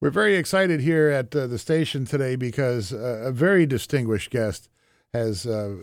We're 0.00 0.10
very 0.10 0.36
excited 0.36 0.80
here 0.80 1.08
at 1.08 1.34
uh, 1.34 1.46
the 1.46 1.58
station 1.58 2.04
today 2.04 2.36
because 2.36 2.92
uh, 2.92 3.22
a 3.24 3.32
very 3.32 3.64
distinguished 3.66 4.30
guest 4.30 4.68
has 5.14 5.46
uh, 5.46 5.74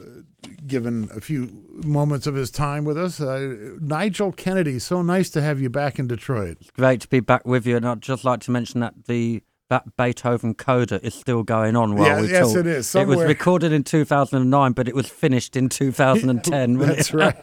given 0.68 1.10
a 1.16 1.20
few 1.20 1.50
moments 1.84 2.28
of 2.28 2.36
his 2.36 2.52
time 2.52 2.86
with 2.86 2.98
us. 2.98 3.20
Uh, 3.20 3.76
Nigel 3.82 4.32
Kennedy, 4.32 4.78
so 4.78 5.02
nice 5.02 5.32
to 5.32 5.42
have 5.42 5.60
you 5.60 5.70
back 5.70 5.98
in 5.98 6.08
Detroit. 6.08 6.58
It's 6.62 6.70
great 6.72 7.02
to 7.02 7.08
be 7.08 7.22
back 7.22 7.46
with 7.48 7.66
you, 7.66 7.76
and 7.78 7.88
I'd 7.88 8.02
just 8.02 8.24
like 8.24 8.42
to 8.42 8.52
mention 8.52 8.82
that 8.82 9.06
the 9.08 9.42
that 9.70 9.96
Beethoven 9.98 10.54
coda 10.54 11.04
is 11.04 11.16
still 11.16 11.42
going 11.42 11.76
on 11.76 11.96
while 11.96 12.06
Yeah, 12.06 12.22
we 12.22 12.30
yes, 12.30 12.50
talk. 12.52 12.60
it 12.60 12.68
is. 12.68 12.94
It 12.94 13.08
was 13.08 13.22
recorded 13.22 13.72
in 13.72 13.84
2009, 13.84 14.74
but 14.74 14.88
it 14.88 14.94
was 14.94 15.08
finished 15.10 15.56
in 15.56 15.70
2010. 15.70 16.78
That's 16.78 17.12
right. 17.14 17.36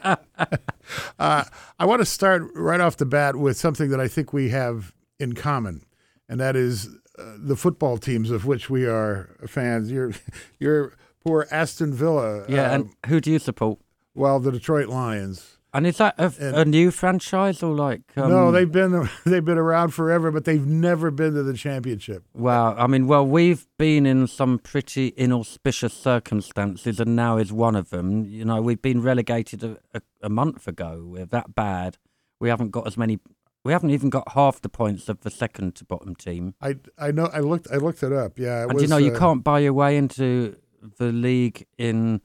uh, 1.19 1.45
I 1.79 1.85
want 1.85 2.01
to 2.03 2.07
start 2.07 2.43
right 2.55 2.81
off 2.81 2.99
the 2.99 3.07
bat 3.07 3.35
with 3.35 3.57
something 3.57 3.91
that 3.91 3.99
I 3.99 4.07
think 4.07 4.33
we 4.33 4.51
have 4.51 4.95
in 5.19 5.33
common, 5.33 5.83
and 6.31 6.41
that 6.41 6.57
is 6.57 6.89
uh, 7.19 7.35
the 7.37 7.57
football 7.57 7.99
teams 7.99 8.31
of 8.31 8.47
which 8.47 8.71
we 8.71 8.87
are 8.87 9.37
fans. 9.47 9.91
You're, 9.91 10.13
you're 10.59 10.97
poor 11.23 11.47
Aston 11.51 11.93
Villa. 11.93 12.45
Yeah, 12.49 12.71
uh, 12.71 12.75
and 12.75 12.91
who 13.07 13.21
do 13.21 13.31
you 13.31 13.39
support? 13.39 13.79
well, 14.15 14.41
the 14.41 14.51
Detroit 14.53 14.89
Lions. 14.89 15.57
And 15.73 15.87
is 15.87 15.99
that 15.99 16.15
a, 16.19 16.33
and- 16.41 16.57
a 16.57 16.65
new 16.65 16.91
franchise 16.91 17.63
or 17.63 17.73
like? 17.75 18.03
Um, 18.17 18.29
no, 18.31 18.51
they've 18.51 18.71
been 18.71 19.09
they've 19.25 19.45
been 19.45 19.57
around 19.59 19.91
forever, 19.91 20.31
but 20.33 20.45
they've 20.45 20.67
never 20.67 21.11
been 21.13 21.35
to 21.35 21.43
the 21.45 21.55
championship. 21.55 22.25
Wow, 22.35 22.75
I 22.77 22.87
mean, 22.89 23.07
well, 23.07 23.25
we've 23.25 23.67
been 23.79 24.05
in 24.05 24.27
some 24.27 24.59
pretty 24.59 25.13
inauspicious 25.17 25.93
circumstances, 25.95 26.99
and 26.99 27.15
now 27.15 27.37
is 27.39 27.53
one 27.53 27.77
of 27.77 27.91
them. 27.91 28.25
You 28.25 28.45
know, 28.45 28.61
we've 28.61 28.83
been 28.83 29.01
relegated 29.01 29.63
a, 29.63 29.77
a, 29.95 30.03
a 30.23 30.29
month 30.29 30.67
ago. 30.67 31.05
We're 31.07 31.27
that 31.27 31.55
bad. 31.55 31.99
We 32.41 32.49
haven't 32.49 32.71
got 32.71 32.87
as 32.89 32.97
many. 32.97 33.21
We 33.65 33.73
haven't 33.73 33.91
even 33.91 34.09
got 34.09 34.33
half 34.33 34.61
the 34.61 34.69
points 34.69 35.09
of 35.09 35.21
the 35.21 35.31
second 35.31 35.75
to 35.77 35.85
bottom 35.85 36.15
team. 36.15 36.55
I 36.61 36.77
I 36.99 37.11
know 37.11 37.27
I 37.33 37.41
looked 37.41 37.69
I 37.71 37.77
looked 37.77 38.03
it 38.03 38.13
up. 38.13 38.39
Yeah, 38.39 38.61
it 38.61 38.65
and 38.65 38.73
was, 38.75 38.83
you 38.83 38.89
know, 38.89 38.97
you 38.97 39.13
uh, 39.13 39.19
can't 39.19 39.45
buy 39.45 39.59
your 39.61 39.75
way 39.75 39.97
into 39.97 40.57
the 40.99 41.13
league 41.13 41.67
in 41.77 42.23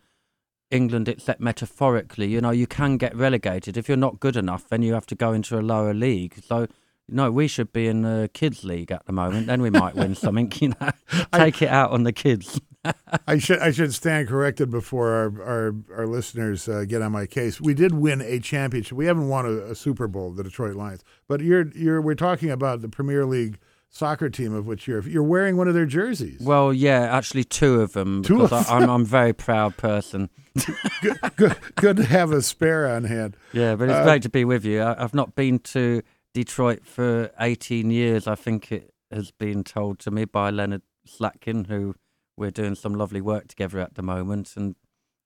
England, 0.71 1.09
except 1.09 1.41
metaphorically. 1.41 2.27
You 2.27 2.39
know, 2.41 2.51
you 2.51 2.67
can 2.67 2.97
get 2.97 3.15
relegated 3.15 3.75
if 3.75 3.89
you're 3.89 3.97
not 3.97 4.19
good 4.19 4.37
enough. 4.37 4.69
Then 4.69 4.81
you 4.81 4.93
have 4.93 5.05
to 5.07 5.15
go 5.15 5.33
into 5.33 5.59
a 5.59 5.61
lower 5.61 5.93
league. 5.93 6.35
So. 6.45 6.67
No, 7.07 7.29
we 7.29 7.47
should 7.47 7.71
be 7.71 7.87
in 7.87 8.01
the 8.01 8.31
kids' 8.33 8.63
league 8.63 8.91
at 8.91 9.05
the 9.05 9.11
moment. 9.11 9.45
Then 9.45 9.61
we 9.61 9.69
might 9.69 9.93
win 9.93 10.15
something. 10.25 10.51
You 10.55 10.69
know, 10.69 10.89
take 11.33 11.61
it 11.61 11.69
out 11.69 11.91
on 11.91 12.01
the 12.01 12.11
kids. 12.11 12.59
I 13.27 13.37
should 13.37 13.59
I 13.59 13.71
should 13.71 13.93
stand 13.93 14.27
corrected 14.27 14.69
before 14.69 15.09
our 15.09 15.41
our, 15.43 15.75
our 15.97 16.07
listeners 16.07 16.67
uh, 16.67 16.85
get 16.87 17.01
on 17.01 17.11
my 17.11 17.25
case. 17.25 17.59
We 17.61 17.73
did 17.73 17.93
win 17.93 18.21
a 18.21 18.39
championship. 18.39 18.97
We 18.97 19.05
haven't 19.05 19.27
won 19.29 19.45
a, 19.45 19.71
a 19.71 19.75
Super 19.75 20.07
Bowl, 20.07 20.31
the 20.31 20.43
Detroit 20.43 20.75
Lions. 20.75 21.03
But 21.27 21.41
you're 21.41 21.67
you're 21.75 22.01
we're 22.01 22.15
talking 22.15 22.51
about 22.51 22.81
the 22.81 22.89
Premier 22.89 23.25
League 23.25 23.57
soccer 23.89 24.29
team 24.29 24.53
of 24.53 24.67
which 24.67 24.87
you're 24.87 25.07
you're 25.07 25.23
wearing 25.23 25.55
one 25.57 25.67
of 25.67 25.73
their 25.73 25.85
jerseys. 25.85 26.41
Well, 26.41 26.73
yeah, 26.73 27.01
actually, 27.15 27.43
two 27.45 27.81
of 27.81 27.93
them. 27.93 28.23
Two 28.23 28.41
of 28.41 28.51
I, 28.53 28.63
I'm 28.69 28.89
I'm 28.89 29.01
a 29.01 29.05
very 29.05 29.33
proud 29.33 29.77
person. 29.77 30.29
good, 31.37 31.57
good 31.75 31.97
to 31.97 32.03
have 32.05 32.31
a 32.31 32.41
spare 32.41 32.87
on 32.89 33.05
hand. 33.05 33.37
Yeah, 33.53 33.75
but 33.75 33.89
it's 33.89 33.97
Uh, 33.97 34.03
great 34.03 34.21
to 34.23 34.29
be 34.29 34.45
with 34.45 34.65
you. 34.65 34.81
I, 34.81 35.01
I've 35.03 35.13
not 35.13 35.35
been 35.35 35.59
to 35.59 36.01
Detroit 36.33 36.85
for 36.85 37.31
18 37.39 37.91
years. 37.91 38.27
I 38.27 38.35
think 38.35 38.71
it 38.71 38.93
has 39.11 39.31
been 39.31 39.63
told 39.63 39.99
to 39.99 40.11
me 40.11 40.25
by 40.25 40.49
Leonard 40.49 40.81
Slatkin, 41.07 41.67
who 41.67 41.95
we're 42.37 42.51
doing 42.51 42.75
some 42.75 42.93
lovely 42.93 43.21
work 43.21 43.47
together 43.47 43.79
at 43.79 43.95
the 43.95 44.01
moment, 44.01 44.53
and 44.55 44.75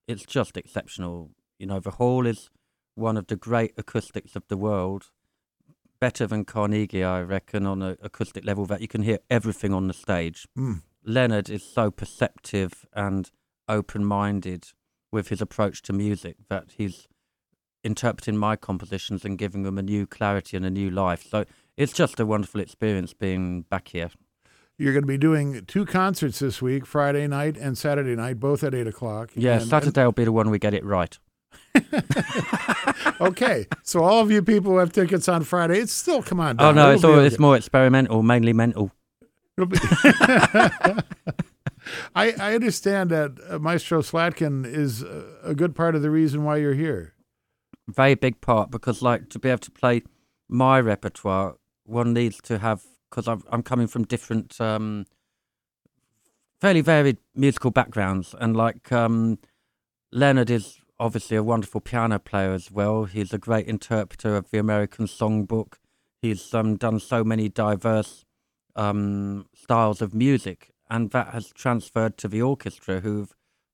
it's 0.08 0.26
just 0.26 0.58
exceptional. 0.58 1.32
You 1.58 1.68
know, 1.68 1.80
the 1.80 1.92
hall 1.92 2.26
is 2.26 2.50
one 2.96 3.18
of 3.18 3.28
the 3.28 3.36
great 3.36 3.74
acoustics 3.78 4.36
of 4.36 4.44
the 4.48 4.58
world. 4.58 5.12
Better 6.00 6.28
than 6.28 6.46
Carnegie, 6.46 7.04
I 7.04 7.22
reckon, 7.22 7.66
on 7.66 7.82
an 7.82 7.98
acoustic 8.02 8.46
level 8.46 8.66
that 8.68 8.82
you 8.82 8.88
can 8.88 9.02
hear 9.04 9.20
everything 9.30 9.74
on 9.74 9.88
the 9.88 9.94
stage. 9.94 10.48
Mm. 10.58 10.84
Leonard 11.04 11.50
is 11.50 11.64
so 11.64 11.92
perceptive 11.92 12.86
and 12.94 13.32
open 13.68 14.06
minded 14.06 14.68
with 15.12 15.30
his 15.30 15.42
approach 15.42 15.82
to 15.84 15.94
music 15.94 16.38
that 16.50 16.72
he's 16.78 17.08
interpreting 17.84 18.38
my 18.38 18.56
compositions 18.56 19.26
and 19.26 19.38
giving 19.38 19.64
them 19.64 19.78
a 19.78 19.82
new 19.82 20.06
clarity 20.06 20.58
and 20.58 20.66
a 20.66 20.70
new 20.70 20.90
life. 20.90 21.24
So 21.24 21.46
it's 21.78 21.94
just 21.94 22.20
a 22.20 22.26
wonderful 22.26 22.62
experience 22.62 23.14
being 23.14 23.62
back 23.64 23.90
here. 23.90 24.10
You're 24.80 24.94
going 24.94 25.04
to 25.04 25.08
be 25.08 25.18
doing 25.18 25.66
two 25.68 25.86
concerts 25.86 26.40
this 26.40 26.62
week, 26.62 26.86
Friday 26.86 27.28
night 27.28 27.58
and 27.58 27.78
Saturday 27.78 28.16
night, 28.16 28.40
both 28.40 28.64
at 28.64 28.74
eight 28.74 28.88
o'clock. 28.88 29.30
Yeah, 29.36 29.56
And- 29.60 29.68
Saturday 29.68 30.06
will 30.06 30.14
be 30.14 30.24
the 30.24 30.32
one 30.32 30.50
we 30.50 30.58
get 30.58 30.74
it 30.74 30.86
right. 30.86 31.20
okay, 33.22 33.68
so 33.84 34.02
all 34.02 34.22
of 34.22 34.32
you 34.32 34.42
people 34.42 34.72
who 34.72 34.78
have 34.78 34.94
tickets 34.94 35.28
on 35.28 35.44
Friday, 35.44 35.80
it's 35.80 35.92
still 35.92 36.24
come 36.24 36.40
on. 36.40 36.56
Oh 36.60 36.72
no, 36.72 36.92
It'll 36.92 36.96
it's 36.96 37.04
all, 37.04 37.20
it's 37.20 37.40
more 37.40 37.58
experimental, 37.58 38.24
mainly 38.24 38.54
mental. 38.54 38.92
I, 42.16 42.34
I 42.40 42.56
understand 42.56 43.10
that 43.10 43.38
uh, 43.50 43.60
Maestro 43.60 44.02
Slatkin 44.02 44.66
is 44.66 45.04
a 45.44 45.54
good 45.56 45.76
part 45.76 45.96
of 45.96 46.02
the 46.02 46.10
reason 46.10 46.44
why 46.46 46.58
you're 46.58 46.74
here. 46.74 47.14
Very 47.88 48.16
big 48.16 48.40
part 48.42 48.72
because, 48.72 49.02
like, 49.02 49.30
to 49.30 49.40
be 49.40 49.50
able 49.50 49.60
to 49.60 49.72
play 49.72 50.04
my 50.48 50.80
repertoire, 50.80 51.56
one 51.84 52.14
needs 52.14 52.38
to 52.44 52.60
have 52.60 52.84
because 53.10 53.28
I'm 53.28 53.64
coming 53.64 53.88
from 53.88 54.04
different, 54.06 54.60
um, 54.62 55.06
fairly 56.62 56.82
varied 56.82 57.18
musical 57.36 57.72
backgrounds, 57.72 58.36
and 58.40 58.56
like 58.56 58.92
um, 58.92 59.40
Leonard 60.12 60.50
is 60.50 60.80
obviously 61.00 61.38
a 61.38 61.44
wonderful 61.44 61.82
piano 61.82 62.20
player 62.20 62.52
as 62.52 62.72
well. 62.72 63.06
He's 63.06 63.34
a 63.34 63.38
great 63.38 63.68
interpreter 63.68 64.36
of 64.36 64.52
the 64.52 64.60
American 64.60 65.06
songbook. 65.06 65.76
He's 66.22 66.54
um, 66.54 66.76
done 66.76 67.00
so 67.00 67.24
many 67.24 67.48
diverse 67.48 68.26
um, 68.76 69.48
styles 69.56 70.02
of 70.02 70.14
music, 70.14 70.72
and 70.90 71.12
that 71.12 71.30
has 71.30 71.50
transferred 71.50 72.18
to 72.18 72.28
the 72.28 72.42
orchestra, 72.42 73.00
who've 73.00 73.34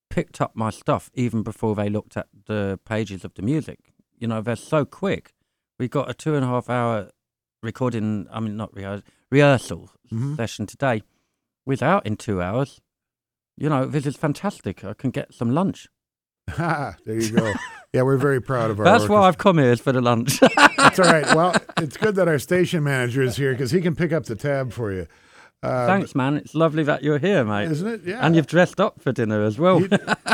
picked 0.10 0.40
up 0.40 0.56
my 0.56 0.70
stuff 0.70 1.10
even 1.14 1.44
before 1.44 1.76
they 1.76 1.90
looked 1.90 2.16
at 2.16 2.28
the 2.46 2.80
pages 2.86 3.26
of 3.26 3.34
the 3.34 3.42
music. 3.42 3.92
You 4.18 4.28
know, 4.28 4.42
they're 4.42 4.56
so 4.56 4.86
quick. 4.86 5.34
We 5.78 5.88
got 5.88 6.10
a 6.10 6.14
two 6.14 6.36
and 6.36 6.46
a 6.46 6.48
half 6.48 6.70
hour 6.70 7.10
recording, 7.62 8.28
I 8.32 8.40
mean, 8.40 8.56
not 8.56 8.74
rehearsal, 8.74 9.06
rehearsal 9.32 9.90
Mhm. 10.12 10.36
session 10.38 10.66
today. 10.66 11.04
Without 11.66 12.06
in 12.06 12.16
two 12.16 12.42
hours. 12.42 12.82
You 13.58 13.70
know, 13.70 13.86
this 13.86 14.06
is 14.06 14.16
fantastic. 14.16 14.84
I 14.84 14.94
can 14.94 15.10
get 15.12 15.34
some 15.34 15.52
lunch. 15.52 15.88
There 16.58 16.96
you 17.20 17.32
go. 17.32 17.54
yeah, 17.94 18.04
we're 18.04 18.18
very 18.18 18.40
proud 18.42 18.70
of 18.70 18.80
our. 18.80 18.86
That's 18.86 19.10
why. 19.10 19.22
I've 19.28 19.38
come 19.40 19.58
here 19.58 19.72
is 19.72 19.80
for 19.82 19.92
the 19.92 20.02
lunch. 20.02 20.40
That's 20.78 21.00
all 21.00 21.06
right. 21.06 21.26
Well, 21.36 21.56
it's 21.78 21.98
good 21.98 22.16
that 22.16 22.28
our 22.28 22.38
station 22.38 22.84
manager 22.84 23.24
is 23.24 23.36
here 23.38 23.52
because 23.54 23.72
he 23.72 23.82
can 23.82 23.96
pick 23.96 24.14
up 24.14 24.26
the 24.26 24.36
tab 24.36 24.72
for 24.72 24.92
you. 24.92 25.08
Uh, 25.64 25.88
Thanks, 25.88 26.14
man. 26.14 26.36
It's 26.38 26.54
lovely 26.54 26.84
that 26.84 27.02
you're 27.02 27.18
here, 27.18 27.44
mate. 27.44 27.72
Isn't 27.72 27.88
it? 27.88 28.02
Yeah. 28.06 28.20
And 28.22 28.36
you've 28.36 28.46
dressed 28.46 28.80
up 28.80 29.02
for 29.02 29.12
dinner 29.12 29.42
as 29.44 29.58
well. 29.58 29.80
He, 29.80 29.88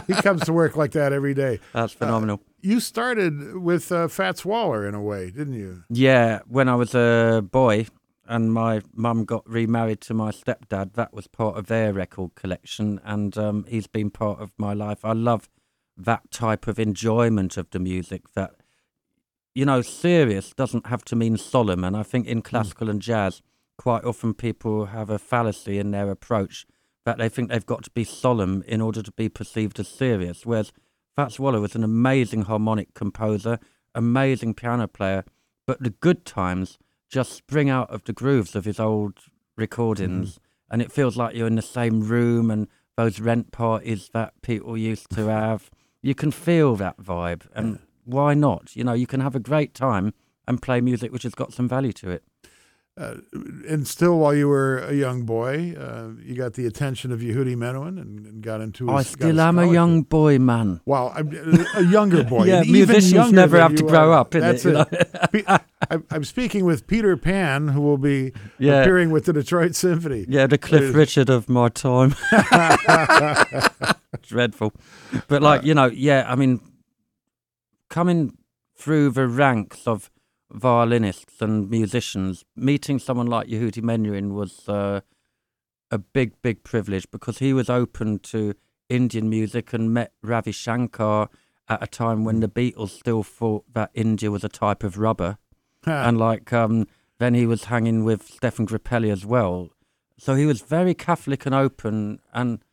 he 0.08 0.14
comes 0.16 0.44
to 0.46 0.52
work 0.52 0.76
like 0.76 0.92
that 0.92 1.14
every 1.14 1.34
day. 1.34 1.62
That's 1.74 1.94
phenomenal. 1.94 2.42
You 2.60 2.82
started 2.82 3.56
with 3.58 3.90
uh, 3.94 4.10
Fats 4.10 4.44
Waller 4.44 4.86
in 4.86 4.94
a 4.94 5.02
way, 5.02 5.28
didn't 5.32 5.54
you? 5.54 5.84
Yeah, 5.90 6.40
when 6.48 6.68
I 6.68 6.76
was 6.76 6.94
a 6.94 7.42
boy 7.50 7.86
and 8.32 8.54
my 8.54 8.82
mum 8.94 9.26
got 9.26 9.48
remarried 9.48 10.00
to 10.02 10.14
my 10.14 10.32
stepdad, 10.32 10.94
that 10.94 11.14
was 11.14 11.28
part 11.28 11.58
of 11.58 11.68
their 11.68 11.92
record 11.92 12.34
collection, 12.36 13.02
and 13.04 13.38
um, 13.38 13.66
he's 13.68 13.88
been 13.88 14.10
part 14.10 14.40
of 14.40 14.54
my 14.58 14.74
life. 14.74 15.04
I 15.04 15.12
love 15.12 15.50
that 15.98 16.32
type 16.32 16.66
of 16.66 16.80
enjoyment 16.80 17.58
of 17.58 17.70
the 17.72 17.80
music 17.80 18.32
that, 18.34 18.52
you 19.54 19.66
know, 19.66 19.82
serious 19.82 20.54
doesn't 20.54 20.88
have 20.88 21.04
to 21.06 21.16
mean 21.18 21.36
solemn. 21.36 21.84
And 21.84 21.98
I 21.98 22.04
think 22.04 22.26
in 22.26 22.42
classical 22.42 22.90
and 22.90 23.02
jazz, 23.02 23.42
quite 23.78 24.06
often 24.06 24.34
people 24.34 24.86
have 24.86 25.10
a 25.10 25.20
fallacy 25.20 25.78
in 25.78 25.92
their 25.92 26.10
approach 26.10 26.66
that 27.06 27.18
they 27.18 27.28
think 27.28 27.50
they've 27.50 27.66
got 27.66 27.84
to 27.84 27.92
be 27.92 28.06
solemn 28.06 28.64
in 28.66 28.80
order 28.80 29.04
to 29.04 29.12
be 29.12 29.28
perceived 29.28 29.78
as 29.78 29.90
serious. 29.90 30.46
Whereas 30.46 30.72
Fats 31.18 31.38
Waller 31.38 31.60
was 31.60 31.76
an 31.76 31.84
amazing 31.84 32.44
harmonic 32.44 32.94
composer, 32.94 33.60
amazing 33.94 34.54
piano 34.54 34.88
player, 34.88 35.26
but 35.68 35.84
the 35.84 35.90
good 35.90 36.24
times 36.26 36.80
just 37.12 37.34
spring 37.34 37.70
out 37.70 37.90
of 37.90 38.06
the 38.06 38.14
grooves 38.14 38.56
of 38.56 38.66
his 38.66 38.80
old 38.80 39.20
recordings, 39.58 40.34
mm-hmm. 40.34 40.74
and 40.74 40.82
it 40.82 40.92
feels 40.92 41.18
like 41.18 41.36
you're 41.36 41.48
in 41.48 41.56
the 41.56 41.62
same 41.62 42.02
room 42.02 42.50
and 42.50 42.68
those 42.96 43.20
rent 43.20 43.52
parties 43.52 44.10
that 44.14 44.34
people 44.42 44.78
used 44.78 45.10
to 45.12 45.28
have. 45.28 45.70
You 46.02 46.16
can 46.16 46.32
feel 46.32 46.76
that 46.78 46.98
vibe, 46.98 47.48
and 47.54 47.80
why 48.06 48.34
not? 48.34 48.76
You 48.76 48.84
know, 48.84 48.94
you 48.94 49.08
can 49.08 49.20
have 49.20 49.36
a 49.36 49.40
great 49.40 49.74
time 49.74 50.14
and 50.48 50.62
play 50.62 50.82
music 50.82 51.12
which 51.12 51.24
has 51.24 51.36
got 51.36 51.54
some 51.54 51.68
value 51.68 51.94
to 51.94 52.10
it. 52.10 52.24
Uh, 52.98 53.16
and 53.70 53.88
still, 53.88 54.20
while 54.20 54.34
you 54.36 54.50
were 54.50 54.80
a 54.80 54.94
young 54.94 55.24
boy, 55.24 55.74
uh, 55.80 56.10
you 56.22 56.36
got 56.36 56.54
the 56.56 56.66
attention 56.66 57.12
of 57.14 57.22
Yehudi 57.22 57.56
Menuhin 57.56 57.98
and, 58.00 58.26
and 58.26 58.44
got 58.44 58.60
into. 58.60 58.90
I 58.92 58.98
his- 58.98 59.16
got 59.16 59.28
still 59.30 59.40
am 59.40 59.58
a 59.60 59.72
young 59.72 60.02
boy, 60.04 60.38
man. 60.40 60.82
Well, 60.86 61.12
I'm 61.16 61.34
a 61.76 61.84
younger 61.84 62.24
boy. 62.26 62.44
Yeah, 62.52 62.64
musicians 62.64 63.32
never 63.32 63.58
have 63.60 63.76
to 63.76 63.84
grow 63.84 64.12
are. 64.12 64.20
up, 64.20 64.32
That's 64.32 64.66
you 64.66 64.86
it. 64.92 65.46
I'm, 65.90 66.04
I'm 66.12 66.24
speaking 66.26 66.66
with 66.66 66.86
Peter 66.86 67.16
Pan, 67.16 67.70
who 67.70 67.80
will 67.82 67.98
be 67.98 68.34
Yeah. 68.60 68.82
appearing 68.82 69.10
with 69.10 69.24
the 69.26 69.34
Detroit 69.34 69.74
Symphony. 69.76 70.26
Yeah, 70.28 70.48
the 70.48 70.58
Cliff 70.58 70.94
Richard 70.94 71.30
of 71.30 71.48
my 71.48 71.70
time. 71.70 72.14
Dreadful. 74.22 74.74
But 75.28 75.42
like, 75.42 75.64
you 75.64 75.74
know, 75.74 75.86
yeah, 75.86 76.26
I 76.28 76.36
mean 76.36 76.60
coming 77.90 78.38
through 78.78 79.12
the 79.12 79.28
ranks 79.28 79.88
of 79.88 80.10
violinists 80.52 81.42
and 81.42 81.70
musicians. 81.70 82.44
Meeting 82.56 83.00
someone 83.00 83.28
like 83.28 83.48
Yehudi 83.48 83.82
Menuhin 83.82 84.34
was 84.34 84.68
uh, 84.68 85.02
a 85.90 85.98
big, 85.98 86.42
big 86.42 86.64
privilege 86.64 87.10
because 87.12 87.40
he 87.40 87.54
was 87.54 87.70
open 87.70 88.20
to 88.20 88.54
Indian 88.90 89.30
music 89.30 89.74
and 89.74 89.94
met 89.94 90.14
Ravi 90.22 90.52
Shankar 90.52 91.30
at 91.70 91.82
a 91.82 91.88
time 91.88 92.26
when 92.26 92.42
the 92.42 92.50
Beatles 92.50 92.90
still 92.90 93.24
thought 93.24 93.66
that 93.74 93.92
India 93.94 94.30
was 94.30 94.44
a 94.44 94.50
type 94.50 94.84
of 94.84 94.98
rubber. 94.98 95.38
and 95.86 96.18
like 96.18 96.52
um, 96.54 96.88
then 97.18 97.34
he 97.34 97.46
was 97.46 97.66
hanging 97.66 98.04
with 98.04 98.30
Stéphane 98.30 98.68
Grappelli 98.68 99.12
as 99.12 99.26
well. 99.26 99.70
So 100.18 100.36
he 100.36 100.46
was 100.46 100.62
very 100.62 100.94
Catholic 100.94 101.46
and 101.46 101.56
open, 101.56 102.20
and 102.34 102.64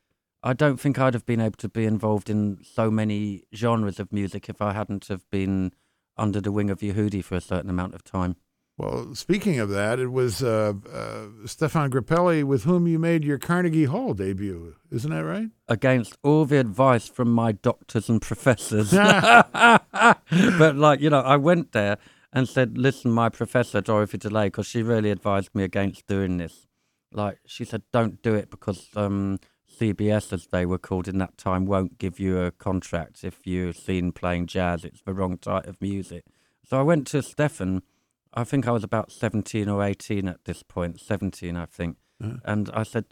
I 0.42 0.52
don't 0.52 0.78
think 0.78 0.98
I'd 0.98 1.14
have 1.14 1.24
been 1.24 1.40
able 1.40 1.56
to 1.58 1.69
be 1.69 1.84
involved 1.84 2.28
in 2.28 2.58
so 2.62 2.90
many 2.90 3.44
genres 3.54 3.98
of 3.98 4.12
music 4.12 4.48
if 4.48 4.60
I 4.60 4.72
hadn't 4.72 5.06
have 5.08 5.28
been 5.31 5.72
under 6.19 6.41
the 6.41 6.53
wing 6.53 6.70
of 6.70 6.81
Yehudi 6.81 7.23
for 7.23 7.37
a 7.37 7.41
certain 7.41 7.70
amount 7.70 7.94
of 7.94 8.05
time. 8.05 8.37
Well, 8.79 9.12
speaking 9.17 9.59
of 9.59 9.70
that, 9.70 9.99
it 9.99 10.12
was 10.12 10.41
uh, 10.41 10.73
uh, 10.88 11.26
Stéphane 11.47 11.91
Grappelli 11.91 12.44
with 12.44 12.62
whom 12.62 12.87
you 12.87 12.97
made 13.00 13.25
your 13.25 13.37
Carnegie 13.37 13.87
Hall 13.87 14.15
debut. 14.15 14.76
Isn't 14.93 15.11
that 15.11 15.25
right? 15.25 15.49
Against 15.67 16.17
all 16.23 16.44
the 16.44 16.61
advice 16.61 17.09
from 17.09 17.32
my 17.32 17.50
doctors 17.50 18.09
and 18.09 18.23
professors. 18.23 18.91
but, 18.93 20.76
like, 20.76 21.00
you 21.00 21.11
know, 21.11 21.20
I 21.20 21.37
went 21.37 21.73
there 21.73 21.99
and 22.32 22.49
said, 22.49 22.79
listen, 22.79 23.11
my 23.11 23.29
professor, 23.29 23.81
Dorothy 23.81 24.19
DeLay, 24.19 24.47
because 24.47 24.69
she 24.69 24.85
really 24.85 25.11
advised 25.11 25.53
me 25.55 25.65
against 25.65 26.06
doing 26.06 26.37
this. 26.37 26.69
Like, 27.11 27.41
she 27.47 27.65
said, 27.65 27.82
don't 27.93 28.23
do 28.23 28.35
it 28.35 28.49
because 28.49 28.87
um, 28.94 29.41
CBS, 29.78 30.32
as 30.32 30.46
they 30.46 30.66
were 30.66 30.78
called 30.78 31.08
in 31.08 31.19
that 31.19 31.38
time, 31.38 31.66
won't 31.66 31.98
give 31.98 32.19
you 32.19 32.38
a 32.40 32.50
contract 32.50 33.25
if 33.25 33.46
you're 33.46 33.72
seen 33.72 34.12
playing 34.12 34.46
jazz. 34.46 34.84
It's 34.84 35.02
the 35.02 35.14
wrong 35.14 35.38
type 35.38 35.66
of 35.66 35.80
music. 35.80 36.25
So 36.64 36.78
I 36.78 36.82
went 36.82 37.06
to 37.08 37.19
Stéphane. 37.19 37.82
I 38.34 38.44
think 38.44 38.66
I 38.66 38.72
was 38.72 38.84
about 38.84 39.10
17 39.10 39.69
or 39.69 39.82
18 39.82 40.28
at 40.28 40.44
this 40.44 40.62
point, 40.62 41.00
17, 41.00 41.56
I 41.56 41.66
think. 41.66 41.96
Uh-huh. 42.22 42.36
And 42.44 42.70
I 42.75 42.82
said, 42.82 43.06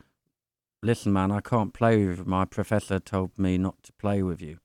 listen, 0.83 1.13
man, 1.13 1.31
I 1.31 1.41
can't 1.41 1.73
play 1.73 2.05
with 2.05 2.19
you. 2.19 2.25
My 2.25 2.45
professor 2.45 2.99
told 2.99 3.39
me 3.39 3.57
not 3.59 3.83
to 3.85 3.93
play 3.95 4.23
with 4.23 4.43
you. 4.43 4.59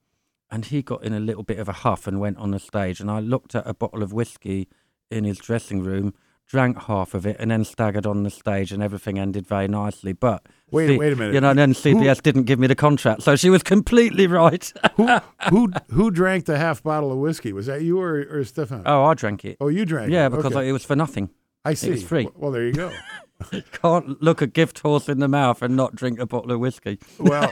And 0.49 0.65
he 0.65 0.81
got 0.81 1.03
in 1.03 1.13
a 1.13 1.19
little 1.19 1.43
bit 1.43 1.59
of 1.59 1.69
a 1.69 1.73
huff 1.73 2.07
and 2.07 2.19
went 2.19 2.37
on 2.37 2.51
the 2.51 2.59
stage. 2.59 2.99
And 2.99 3.09
I 3.09 3.19
looked 3.19 3.55
at 3.55 3.65
a 3.65 3.73
bottle 3.73 4.03
of 4.03 4.11
whiskey 4.11 4.67
in 5.09 5.23
his 5.23 5.37
dressing 5.37 5.81
room, 5.81 6.13
drank 6.51 6.83
half 6.83 7.13
of 7.13 7.25
it, 7.25 7.37
and 7.39 7.49
then 7.49 7.63
staggered 7.63 8.05
on 8.05 8.23
the 8.23 8.29
stage, 8.29 8.71
and 8.73 8.83
everything 8.83 9.17
ended 9.17 9.47
very 9.47 9.67
nicely. 9.69 10.11
But 10.13 10.45
Wait, 10.69 10.87
C- 10.89 10.97
wait 10.97 11.13
a 11.13 11.15
minute. 11.15 11.33
You 11.33 11.41
know, 11.41 11.49
and 11.51 11.57
then 11.59 11.73
CBS 11.73 12.21
didn't 12.21 12.43
give 12.43 12.59
me 12.59 12.67
the 12.67 12.75
contract, 12.75 13.23
so 13.23 13.35
she 13.35 13.49
was 13.49 13.63
completely 13.63 14.27
right. 14.41 14.71
who 14.97 15.07
who 15.49 15.71
who 15.89 16.11
drank 16.11 16.45
the 16.45 16.57
half 16.57 16.83
bottle 16.83 17.11
of 17.11 17.17
whiskey? 17.19 17.53
Was 17.53 17.65
that 17.67 17.81
you 17.81 17.99
or, 17.99 18.15
or 18.19 18.41
Stéphane? 18.41 18.83
oh, 18.85 19.05
I 19.05 19.13
drank 19.13 19.45
it. 19.45 19.57
Oh, 19.61 19.69
you 19.69 19.85
drank 19.85 20.11
yeah, 20.11 20.19
it. 20.19 20.21
Yeah, 20.23 20.29
because 20.29 20.53
Okay. 20.55 20.67
it 20.69 20.71
was 20.73 20.83
for 20.85 20.95
nothing. 20.95 21.29
I 21.63 21.73
see. 21.73 21.91
was 21.91 22.03
free. 22.03 22.27
Well, 22.35 22.51
there 22.51 22.65
you 22.65 22.73
go. 22.73 22.91
Can't 23.71 24.21
look 24.21 24.41
a 24.41 24.47
gift 24.47 24.79
horse 24.79 25.09
in 25.09 25.19
the 25.19 25.27
mouth 25.27 25.61
and 25.63 25.75
not 25.75 25.95
drink 25.95 26.19
a 26.19 26.25
bottle 26.27 26.51
of 26.51 26.59
whiskey. 26.59 26.99
well, 27.17 27.51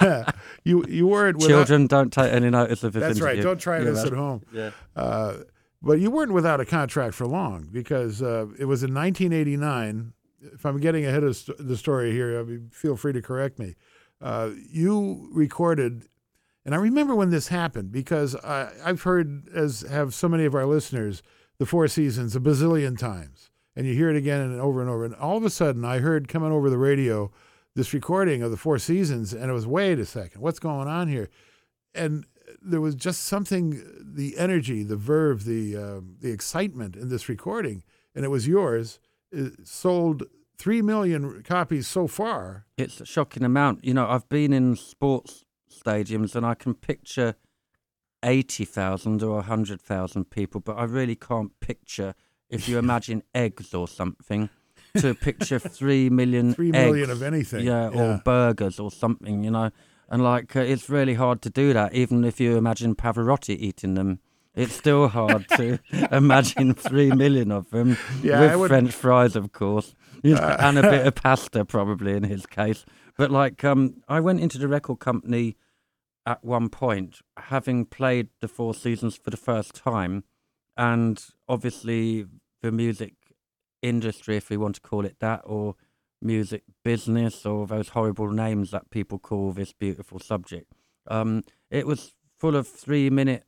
you 0.64 0.84
you 0.88 1.06
weren't 1.06 1.36
without, 1.36 1.48
Children 1.48 1.86
don't 1.86 2.12
take 2.12 2.32
any 2.32 2.50
notice 2.50 2.82
of 2.82 2.92
this 2.92 3.02
That's 3.02 3.20
right. 3.20 3.40
Don't 3.40 3.60
try 3.60 3.78
Yeah, 3.78 3.84
this 3.84 4.04
at 4.04 4.12
home. 4.14 4.42
Yeah. 4.52 4.70
Uh, 4.96 5.34
but 5.80 6.00
you 6.00 6.10
weren't 6.10 6.32
without 6.32 6.60
a 6.60 6.64
contract 6.64 7.14
for 7.14 7.26
long 7.26 7.68
because 7.70 8.22
uh, 8.22 8.46
it 8.58 8.64
was 8.64 8.82
in 8.82 8.94
1989. 8.94 10.12
If 10.40 10.64
I'm 10.64 10.78
getting 10.78 11.04
ahead 11.06 11.24
of 11.24 11.36
st- 11.36 11.58
the 11.58 11.76
story 11.76 12.12
here, 12.12 12.38
I 12.38 12.42
mean, 12.42 12.70
feel 12.72 12.96
free 12.96 13.12
to 13.12 13.22
correct 13.22 13.58
me. 13.58 13.74
Uh, 14.20 14.50
you 14.70 15.28
recorded, 15.32 16.08
and 16.64 16.74
I 16.74 16.78
remember 16.78 17.14
when 17.14 17.30
this 17.30 17.48
happened 17.48 17.92
because 17.92 18.34
I, 18.36 18.70
I've 18.84 19.02
heard, 19.02 19.48
as 19.54 19.82
have 19.82 20.14
so 20.14 20.28
many 20.28 20.44
of 20.44 20.54
our 20.54 20.66
listeners, 20.66 21.22
the 21.58 21.66
Four 21.66 21.88
Seasons 21.88 22.34
a 22.34 22.40
bazillion 22.40 22.98
times, 22.98 23.50
and 23.76 23.86
you 23.86 23.94
hear 23.94 24.10
it 24.10 24.16
again 24.16 24.40
and 24.40 24.60
over 24.60 24.80
and 24.80 24.90
over. 24.90 25.04
And 25.04 25.14
all 25.14 25.36
of 25.36 25.44
a 25.44 25.50
sudden, 25.50 25.84
I 25.84 25.98
heard 25.98 26.28
coming 26.28 26.52
over 26.52 26.70
the 26.70 26.78
radio 26.78 27.30
this 27.74 27.94
recording 27.94 28.42
of 28.42 28.50
the 28.50 28.56
Four 28.56 28.78
Seasons, 28.80 29.32
and 29.32 29.50
it 29.50 29.54
was 29.54 29.66
wait 29.66 30.00
a 30.00 30.04
second, 30.04 30.40
what's 30.40 30.58
going 30.58 30.88
on 30.88 31.06
here? 31.06 31.30
And 31.94 32.26
there 32.62 32.80
was 32.80 32.94
just 32.94 33.24
something, 33.24 33.82
the 34.00 34.36
energy, 34.38 34.82
the 34.82 34.96
verve, 34.96 35.44
the 35.44 35.76
um, 35.76 36.16
the 36.20 36.30
excitement 36.30 36.96
in 36.96 37.08
this 37.08 37.28
recording, 37.28 37.82
and 38.14 38.24
it 38.24 38.28
was 38.28 38.46
yours. 38.48 38.98
It 39.32 39.66
sold 39.66 40.24
three 40.56 40.82
million 40.82 41.42
copies 41.42 41.86
so 41.86 42.06
far. 42.06 42.66
It's 42.76 43.00
a 43.00 43.06
shocking 43.06 43.44
amount. 43.44 43.84
You 43.84 43.94
know, 43.94 44.06
I've 44.08 44.28
been 44.28 44.52
in 44.52 44.76
sports 44.76 45.44
stadiums 45.70 46.34
and 46.34 46.44
I 46.46 46.54
can 46.54 46.74
picture 46.74 47.34
80,000 48.24 49.22
or 49.22 49.36
100,000 49.36 50.30
people, 50.30 50.60
but 50.60 50.76
I 50.76 50.84
really 50.84 51.14
can't 51.14 51.58
picture, 51.60 52.14
if 52.50 52.68
you 52.68 52.78
imagine 52.84 53.22
eggs 53.34 53.74
or 53.74 53.86
something, 53.86 54.50
to 54.96 55.14
picture 55.14 55.58
3 55.80 56.10
million 56.10 56.54
Three 56.54 56.72
million 56.72 57.10
eggs, 57.10 57.20
of 57.20 57.22
anything. 57.22 57.64
Yeah, 57.64 57.90
Yeah. 57.90 58.00
or 58.00 58.22
burgers 58.24 58.80
or 58.80 58.90
something, 58.90 59.44
you 59.44 59.50
know. 59.50 59.70
And 60.08 60.22
like, 60.22 60.56
uh, 60.56 60.60
it's 60.60 60.88
really 60.88 61.14
hard 61.14 61.42
to 61.42 61.50
do 61.50 61.72
that, 61.74 61.92
even 61.94 62.24
if 62.24 62.40
you 62.40 62.56
imagine 62.56 62.94
Pavarotti 62.94 63.56
eating 63.58 63.94
them. 63.94 64.20
It's 64.54 64.72
still 64.74 65.08
hard 65.08 65.46
to 65.56 65.78
imagine 66.10 66.74
three 66.74 67.10
million 67.12 67.52
of 67.52 67.70
them 67.70 67.96
Yeah, 68.22 68.40
with 68.52 68.60
would- 68.60 68.68
French 68.68 68.92
fries, 68.92 69.36
of 69.36 69.52
course, 69.52 69.94
you 70.22 70.34
know, 70.34 70.56
and 70.58 70.78
a 70.78 70.82
bit 70.82 71.06
of 71.06 71.14
pasta, 71.22 71.64
probably 71.64 72.14
in 72.14 72.24
his 72.24 72.46
case. 72.46 72.84
But 73.16 73.30
like, 73.30 73.62
um, 73.64 74.02
I 74.08 74.18
went 74.20 74.40
into 74.40 74.58
the 74.58 74.66
record 74.66 74.98
company 74.98 75.56
at 76.26 76.42
one 76.44 76.68
point, 76.70 77.20
having 77.36 77.84
played 77.84 78.28
the 78.40 78.48
Four 78.48 78.74
Seasons 78.74 79.16
for 79.16 79.30
the 79.30 79.36
first 79.36 79.74
time, 79.74 80.24
and 80.76 81.24
obviously 81.48 82.26
the 82.62 82.72
music 82.72 83.14
industry, 83.82 84.36
if 84.36 84.50
we 84.50 84.56
want 84.56 84.74
to 84.76 84.80
call 84.80 85.04
it 85.04 85.16
that, 85.20 85.42
or 85.44 85.76
music 86.20 86.62
business, 86.84 87.46
or 87.46 87.66
those 87.66 87.90
horrible 87.90 88.30
names 88.30 88.70
that 88.70 88.90
people 88.90 89.18
call 89.18 89.52
this 89.52 89.72
beautiful 89.72 90.18
subject. 90.18 90.72
Um, 91.06 91.44
it 91.70 91.86
was 91.86 92.14
full 92.38 92.56
of 92.56 92.66
three-minute 92.66 93.44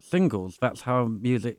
singles. 0.00 0.58
That's 0.60 0.82
how 0.82 1.06
music 1.06 1.58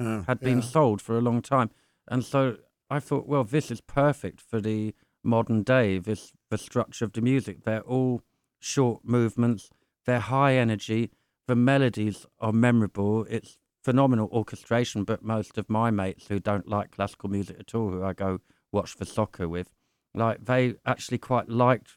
Uh, 0.00 0.22
had 0.26 0.40
been 0.40 0.58
yeah. 0.58 0.64
sold 0.64 1.00
for 1.00 1.16
a 1.16 1.20
long 1.20 1.40
time. 1.42 1.70
And 2.08 2.24
so 2.24 2.56
I 2.90 2.98
thought, 3.00 3.28
well, 3.28 3.44
this 3.44 3.70
is 3.70 3.80
perfect 3.80 4.40
for 4.40 4.60
the 4.60 4.94
modern 5.22 5.62
day, 5.62 6.00
this 6.00 6.32
the 6.48 6.58
structure 6.58 7.04
of 7.04 7.12
the 7.12 7.20
music. 7.20 7.62
They're 7.62 7.82
all 7.86 8.22
short 8.58 9.04
movements, 9.04 9.70
they're 10.04 10.18
high 10.20 10.56
energy, 10.56 11.10
the 11.46 11.54
melodies 11.54 12.26
are 12.38 12.52
memorable. 12.52 13.26
It's 13.30 13.58
phenomenal 13.84 14.28
orchestration, 14.32 15.04
but 15.04 15.22
most 15.22 15.58
of 15.58 15.68
my 15.68 15.90
mates 15.90 16.28
who 16.28 16.38
don't 16.40 16.68
like 16.68 16.90
classical 16.90 17.30
music 17.30 17.56
at 17.60 17.74
all, 17.74 17.90
who 17.90 18.02
I 18.02 18.12
go 18.12 18.40
watch 18.72 18.94
for 18.96 19.04
soccer 19.04 19.48
with, 19.48 19.70
like 20.14 20.44
they 20.44 20.74
actually 20.84 21.18
quite 21.18 21.48
liked 21.48 21.96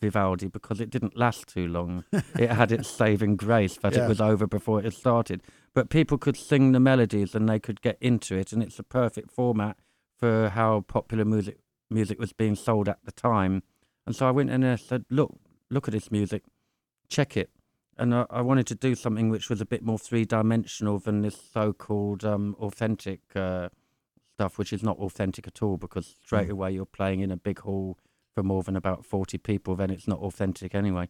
Vivaldi 0.00 0.48
because 0.48 0.80
it 0.80 0.90
didn't 0.90 1.16
last 1.16 1.46
too 1.48 1.66
long. 1.68 2.04
it 2.38 2.50
had 2.50 2.72
its 2.72 2.88
saving 2.88 3.36
grace 3.36 3.76
that 3.78 3.94
Yeah. 3.94 4.04
it 4.04 4.08
was 4.08 4.20
over 4.20 4.46
before 4.46 4.78
it 4.80 4.84
had 4.84 4.94
started. 4.94 5.42
But 5.74 5.90
people 5.90 6.18
could 6.18 6.36
sing 6.36 6.72
the 6.72 6.80
melodies 6.80 7.34
and 7.34 7.48
they 7.48 7.58
could 7.58 7.80
get 7.80 7.98
into 8.00 8.36
it, 8.36 8.52
and 8.52 8.62
it's 8.62 8.78
a 8.78 8.82
perfect 8.84 9.30
format 9.30 9.76
for 10.16 10.50
how 10.50 10.82
popular 10.82 11.24
music 11.24 11.58
music 11.90 12.18
was 12.18 12.32
being 12.32 12.54
sold 12.56 12.88
at 12.88 12.98
the 13.04 13.12
time. 13.12 13.62
And 14.06 14.14
so 14.16 14.26
I 14.26 14.30
went 14.30 14.50
in 14.50 14.62
and 14.62 14.72
I 14.72 14.76
said, 14.76 15.04
"Look, 15.10 15.34
look 15.70 15.88
at 15.88 15.92
this 15.92 16.10
music, 16.10 16.42
check 17.08 17.36
it." 17.36 17.50
And 17.96 18.14
I, 18.14 18.26
I 18.30 18.40
wanted 18.40 18.66
to 18.68 18.74
do 18.74 18.94
something 18.94 19.28
which 19.30 19.48
was 19.48 19.60
a 19.60 19.66
bit 19.66 19.82
more 19.82 19.98
three 19.98 20.24
dimensional 20.24 20.98
than 20.98 21.22
this 21.22 21.40
so-called 21.52 22.24
um, 22.24 22.56
authentic 22.58 23.20
uh, 23.36 23.68
stuff, 24.34 24.58
which 24.58 24.72
is 24.72 24.82
not 24.82 24.98
authentic 24.98 25.46
at 25.46 25.62
all 25.62 25.76
because 25.76 26.16
straight 26.22 26.48
mm. 26.48 26.52
away 26.52 26.72
you're 26.72 26.84
playing 26.86 27.20
in 27.20 27.30
a 27.30 27.36
big 27.36 27.60
hall 27.60 27.98
for 28.34 28.42
more 28.42 28.62
than 28.62 28.76
about 28.76 29.04
40 29.04 29.38
people, 29.38 29.76
then 29.76 29.90
it's 29.90 30.08
not 30.08 30.18
authentic 30.18 30.74
anyway. 30.74 31.08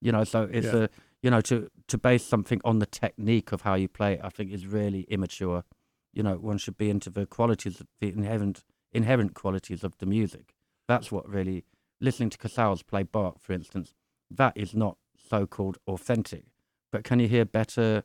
You 0.00 0.12
know, 0.12 0.24
so 0.24 0.48
it's 0.50 0.66
Yeah. 0.66 0.84
a, 0.84 0.88
you 1.22 1.30
know, 1.30 1.40
to, 1.42 1.68
to 1.88 1.98
base 1.98 2.24
something 2.24 2.60
on 2.64 2.80
the 2.80 2.86
technique 2.86 3.52
of 3.52 3.62
how 3.62 3.74
you 3.74 3.88
play 3.88 4.14
it, 4.14 4.20
I 4.22 4.28
think 4.28 4.52
is 4.52 4.66
really 4.66 5.02
immature. 5.02 5.64
You 6.12 6.22
know, 6.22 6.36
one 6.36 6.58
should 6.58 6.76
be 6.76 6.90
into 6.90 7.10
the 7.10 7.26
qualities, 7.26 7.80
of 7.80 7.86
the 8.00 8.08
inherent, 8.08 8.64
inherent 8.92 9.34
qualities 9.34 9.84
of 9.84 9.96
the 9.98 10.06
music. 10.06 10.54
That's 10.88 11.10
what 11.12 11.28
really, 11.28 11.64
listening 12.00 12.30
to 12.30 12.38
Casals 12.38 12.82
play 12.82 13.04
Bach, 13.04 13.38
for 13.38 13.52
instance, 13.52 13.94
that 14.30 14.52
is 14.56 14.74
not 14.74 14.98
so-called 15.16 15.78
authentic. 15.86 16.46
But 16.92 17.04
can 17.04 17.20
you 17.20 17.28
hear 17.28 17.44
better 17.44 18.02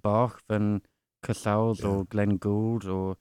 Bach 0.00 0.42
than 0.48 0.82
Casals 1.24 1.82
Yeah. 1.82 1.88
or 1.88 2.04
Glenn 2.04 2.36
Gould 2.36 2.86
or 2.86 3.16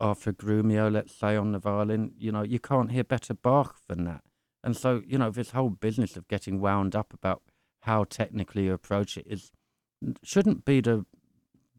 Arthur 0.00 0.32
Grumiaux, 0.32 0.90
let's 0.92 1.14
say, 1.14 1.36
on 1.36 1.52
the 1.52 1.58
violin? 1.58 2.12
You 2.18 2.32
know, 2.32 2.42
you 2.42 2.58
can't 2.58 2.92
hear 2.92 3.04
better 3.04 3.34
Bach 3.34 3.76
than 3.88 4.04
that. 4.04 4.22
And 4.62 4.76
so, 4.76 5.02
you 5.06 5.18
know, 5.18 5.30
this 5.30 5.50
whole 5.50 5.70
business 5.70 6.16
of 6.16 6.28
getting 6.28 6.60
wound 6.60 6.94
up 6.94 7.12
about 7.14 7.42
how 7.82 8.04
technically 8.04 8.64
you 8.64 8.72
approach 8.72 9.16
it 9.16 9.26
is 9.26 9.52
shouldn't 10.22 10.64
be 10.64 10.80
the 10.80 11.04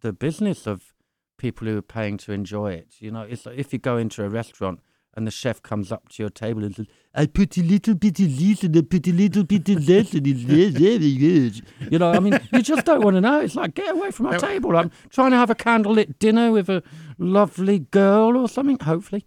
the 0.01 0.13
business 0.13 0.65
of 0.65 0.93
people 1.37 1.67
who 1.67 1.77
are 1.77 1.83
paying 1.83 2.17
to 2.17 2.31
enjoy 2.31 2.71
it. 2.71 2.95
You 2.99 3.11
know, 3.11 3.21
it's 3.21 3.45
like 3.45 3.57
if 3.57 3.71
you 3.73 3.79
go 3.79 3.97
into 3.97 4.23
a 4.23 4.29
restaurant 4.29 4.79
and 5.15 5.27
the 5.27 5.31
chef 5.31 5.61
comes 5.61 5.91
up 5.91 6.09
to 6.09 6.23
your 6.23 6.29
table 6.29 6.63
and 6.63 6.75
says, 6.75 6.87
"I 7.13 7.25
put 7.25 7.57
a 7.57 7.61
little 7.61 7.95
bit 7.95 8.19
of 8.19 8.37
this 8.37 8.63
and 8.63 8.77
I 8.77 8.81
put 8.81 9.07
a 9.07 9.11
little 9.11 9.43
bit 9.43 9.69
of 9.69 9.85
that, 9.85 10.13
and 10.13 10.27
it's 10.27 10.41
very, 10.41 10.69
very 10.69 11.15
good." 11.15 11.61
You 11.91 11.99
know, 11.99 12.11
I 12.11 12.19
mean, 12.19 12.39
you 12.53 12.61
just 12.61 12.85
don't 12.85 13.03
want 13.03 13.15
to 13.17 13.21
know. 13.21 13.39
It's 13.41 13.55
like 13.55 13.73
get 13.75 13.91
away 13.91 14.11
from 14.11 14.27
my 14.27 14.37
table. 14.37 14.75
I'm 14.77 14.91
trying 15.09 15.31
to 15.31 15.37
have 15.37 15.49
a 15.49 15.55
candlelit 15.55 16.19
dinner 16.19 16.51
with 16.51 16.69
a 16.69 16.83
lovely 17.17 17.79
girl 17.79 18.37
or 18.37 18.47
something. 18.47 18.79
Hopefully, 18.79 19.25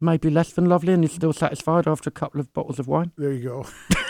maybe 0.00 0.30
less 0.30 0.52
than 0.52 0.66
lovely, 0.66 0.92
and 0.92 1.02
you're 1.02 1.10
still 1.10 1.32
satisfied 1.32 1.88
after 1.88 2.08
a 2.08 2.12
couple 2.12 2.40
of 2.40 2.52
bottles 2.52 2.78
of 2.78 2.86
wine. 2.86 3.12
There 3.16 3.32
you 3.32 3.42
go. 3.42 3.66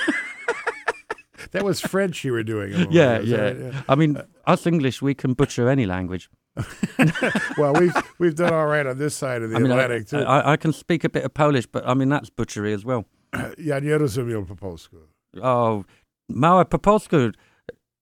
that 1.53 1.63
was 1.63 1.81
French 1.81 2.25
you 2.25 2.33
were 2.33 2.43
doing. 2.43 2.73
Yeah, 2.91 3.19
is 3.19 3.31
that 3.31 3.57
yeah. 3.59 3.83
I 3.89 3.95
mean, 3.95 4.19
us 4.47 4.67
English, 4.67 5.03
we 5.03 5.15
can 5.15 5.35
butcher 5.35 5.69
any 5.69 5.87
language. 5.87 6.29
Well, 7.59 7.75
we've 7.75 7.95
we've 8.19 8.35
done 8.35 8.53
all 8.53 8.67
right 8.67 8.87
on 8.87 8.99
this 8.99 9.15
side 9.15 9.43
of 9.43 9.51
the 9.51 9.57
I 9.57 9.61
mean, 9.61 9.73
I, 9.73 9.83
Atlantic 9.83 10.09
too. 10.09 10.19
I, 10.19 10.53
I 10.53 10.57
can 10.57 10.73
speak 10.73 11.05
a 11.05 11.09
bit 11.09 11.25
of 11.25 11.35
Polish, 11.35 11.67
but 11.67 11.87
I 11.87 11.95
mean 11.95 12.09
that's 12.09 12.31
butchery 12.31 12.73
as 12.73 12.85
well. 12.85 13.05
ja 13.59 13.81
nie 13.81 13.99
rozumiem 13.99 14.47
po 14.47 14.57
polsku. 14.57 14.97
Oh, 15.43 15.85
małe 16.29 16.65
po 16.65 16.79
polsku. 16.79 17.17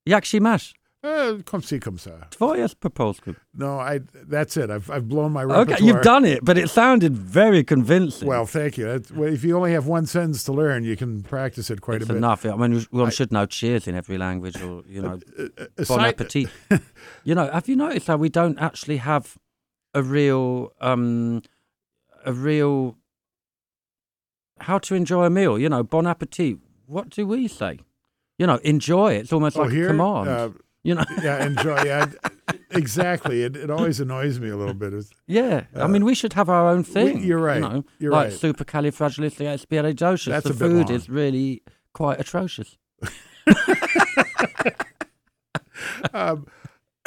Jak 0.06 0.24
się 0.24 0.40
masz? 0.40 0.74
Uh, 1.04 1.42
come 1.44 1.62
see, 1.62 1.78
come 1.78 1.98
see. 1.98 2.10
Twoje 2.30 2.58
jest 2.60 2.80
po 2.80 2.88
polsku. 2.90 3.34
No, 3.54 3.78
I. 3.78 4.00
That's 4.30 4.56
it. 4.56 4.70
I've 4.70 4.90
I've 4.90 5.06
blown 5.06 5.32
my 5.32 5.42
repertoire. 5.44 5.76
Okay, 5.76 5.84
you've 5.84 6.02
done 6.02 6.24
it, 6.24 6.42
but 6.44 6.56
it 6.56 6.70
sounded 6.70 7.12
very 7.16 7.62
convincing. 7.62 8.26
Well, 8.28 8.46
thank 8.46 8.78
you. 8.78 8.86
That's, 8.86 9.10
well, 9.12 9.32
if 9.32 9.44
you 9.44 9.56
only 9.56 9.72
have 9.72 9.86
one 9.86 10.06
sentence 10.06 10.44
to 10.44 10.52
learn, 10.52 10.82
you 10.84 10.96
can 10.96 11.22
practice 11.22 11.70
it 11.70 11.80
quite 11.82 11.96
it's 12.00 12.10
a 12.10 12.14
bit. 12.14 12.16
enough. 12.16 12.46
I 12.46 12.56
mean, 12.56 12.86
one 12.90 13.08
I- 13.08 13.10
should 13.10 13.30
know 13.32 13.44
cheers 13.46 13.86
in 13.86 13.94
every 13.94 14.16
language, 14.16 14.56
or 14.62 14.82
you 14.88 15.02
know, 15.02 15.18
bon 15.36 15.50
Aside- 15.76 16.08
appetit. 16.14 16.48
you 17.24 17.34
know, 17.34 17.50
have 17.52 17.68
you 17.68 17.76
noticed 17.76 18.06
how 18.06 18.16
we 18.16 18.30
don't 18.30 18.58
actually 18.58 18.96
have 18.98 19.36
a 19.92 20.02
real, 20.02 20.72
um, 20.80 21.42
a 22.24 22.32
real, 22.32 22.96
how 24.60 24.78
to 24.78 24.94
enjoy 24.94 25.24
a 25.26 25.30
meal? 25.30 25.58
You 25.58 25.68
know, 25.68 25.82
bon 25.82 26.06
appetit. 26.06 26.58
What 26.86 27.10
do 27.10 27.26
we 27.26 27.46
say? 27.48 27.78
You 28.38 28.46
know, 28.46 28.58
enjoy 28.64 29.12
it. 29.14 29.20
It's 29.24 29.32
almost 29.32 29.56
Oh, 29.58 29.62
like 29.64 29.72
here, 29.72 29.84
a 29.84 29.90
command. 29.90 30.54
Uh, 30.84 30.88
you 30.88 30.94
know, 30.94 31.04
yeah, 31.22 31.44
enjoy. 31.46 31.82
Yeah, 31.84 32.06
exactly. 32.70 33.42
It, 33.42 33.56
it 33.56 33.70
always 33.70 34.00
annoys 34.00 34.38
me 34.40 34.50
a 34.50 34.56
little 34.56 34.74
bit. 34.74 34.92
It's, 34.94 35.10
yeah. 35.26 35.64
I 35.74 35.86
mean, 35.86 36.04
we 36.04 36.14
should 36.14 36.34
have 36.34 36.48
our 36.48 36.68
own 36.68 36.84
thing. 36.84 37.22
you're 37.22 37.38
right. 37.38 37.56
You 37.56 37.68
know, 37.68 37.84
You're 37.98 38.12
like 38.12 38.30
right. 38.30 38.38
supercalifragilisticexpialidocious. 38.40 40.26
That's 40.26 40.46
the 40.46 40.54
food 40.54 40.90
is 40.90 41.08
really 41.08 41.62
quite 41.92 42.20
atrocious. 42.20 42.76
um, 46.12 46.46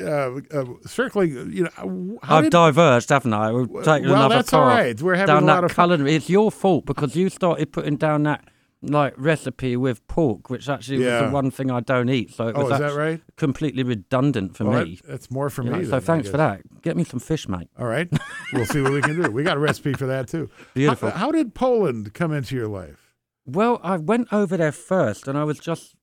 uh, 0.00 0.04
uh, 0.04 0.64
circling. 0.86 1.52
You 1.52 1.64
know, 1.64 2.18
how 2.22 2.38
I've 2.38 2.44
did, 2.44 2.52
diverged, 2.52 3.08
haven't 3.10 3.32
I? 3.32 3.52
We've 3.52 3.68
taken 3.84 4.10
well, 4.10 4.16
another 4.16 4.34
that's 4.36 4.52
all 4.52 4.66
right. 4.66 5.00
We're 5.00 5.14
having 5.14 5.34
down 5.34 5.42
a 5.44 5.46
lot 5.46 5.60
that 5.62 5.64
of 5.64 5.72
fun. 5.72 5.88
culinary. 5.88 6.14
It's 6.14 6.28
your 6.28 6.50
fault 6.50 6.86
because 6.86 7.16
you 7.16 7.28
started 7.30 7.72
putting 7.72 7.96
down 7.96 8.24
that 8.24 8.48
like 8.90 9.14
recipe 9.16 9.76
with 9.76 10.06
pork, 10.08 10.50
which 10.50 10.68
actually 10.68 10.98
was 10.98 11.22
the 11.22 11.30
one 11.30 11.50
thing 11.50 11.70
I 11.70 11.80
don't 11.80 12.08
eat. 12.08 12.32
So 12.34 12.48
it 12.48 12.56
Oh, 12.56 12.64
was 12.64 12.72
is 12.72 12.78
that 12.80 12.94
right? 12.94 13.20
completely 13.36 13.82
redundant 13.82 14.56
for 14.56 14.64
Well, 14.64 14.84
me. 14.84 14.96
that- 15.02 15.08
that's 15.08 15.30
more 15.30 15.50
for 15.50 15.62
you 15.62 15.70
me. 15.70 15.76
know, 15.78 15.82
then, 15.82 15.90
so 15.90 16.00
thanks 16.00 16.28
for 16.28 16.36
that. 16.36 16.62
Get 16.82 16.96
me 16.96 17.04
some 17.04 17.20
fish, 17.20 17.48
mate. 17.48 17.68
All 17.78 17.86
right, 17.86 18.08
we'll 18.52 18.66
see 18.66 18.80
what 18.80 18.92
we 18.92 19.00
can 19.02 19.20
do. 19.20 19.30
We 19.30 19.42
got 19.42 19.56
a 19.56 19.60
recipe 19.60 19.92
for 19.94 20.06
that 20.06 20.28
too. 20.28 20.50
Beautiful. 20.74 21.10
How, 21.10 21.18
how 21.18 21.32
did 21.32 21.54
Poland 21.54 22.14
come 22.14 22.32
into 22.32 22.54
your 22.56 22.68
life? 22.68 23.12
Well, 23.46 23.80
I 23.82 23.96
went 23.98 24.32
over 24.32 24.56
there 24.56 24.72
first, 24.72 25.28
and 25.28 25.36
I 25.36 25.44
was 25.44 25.58
just 25.58 25.94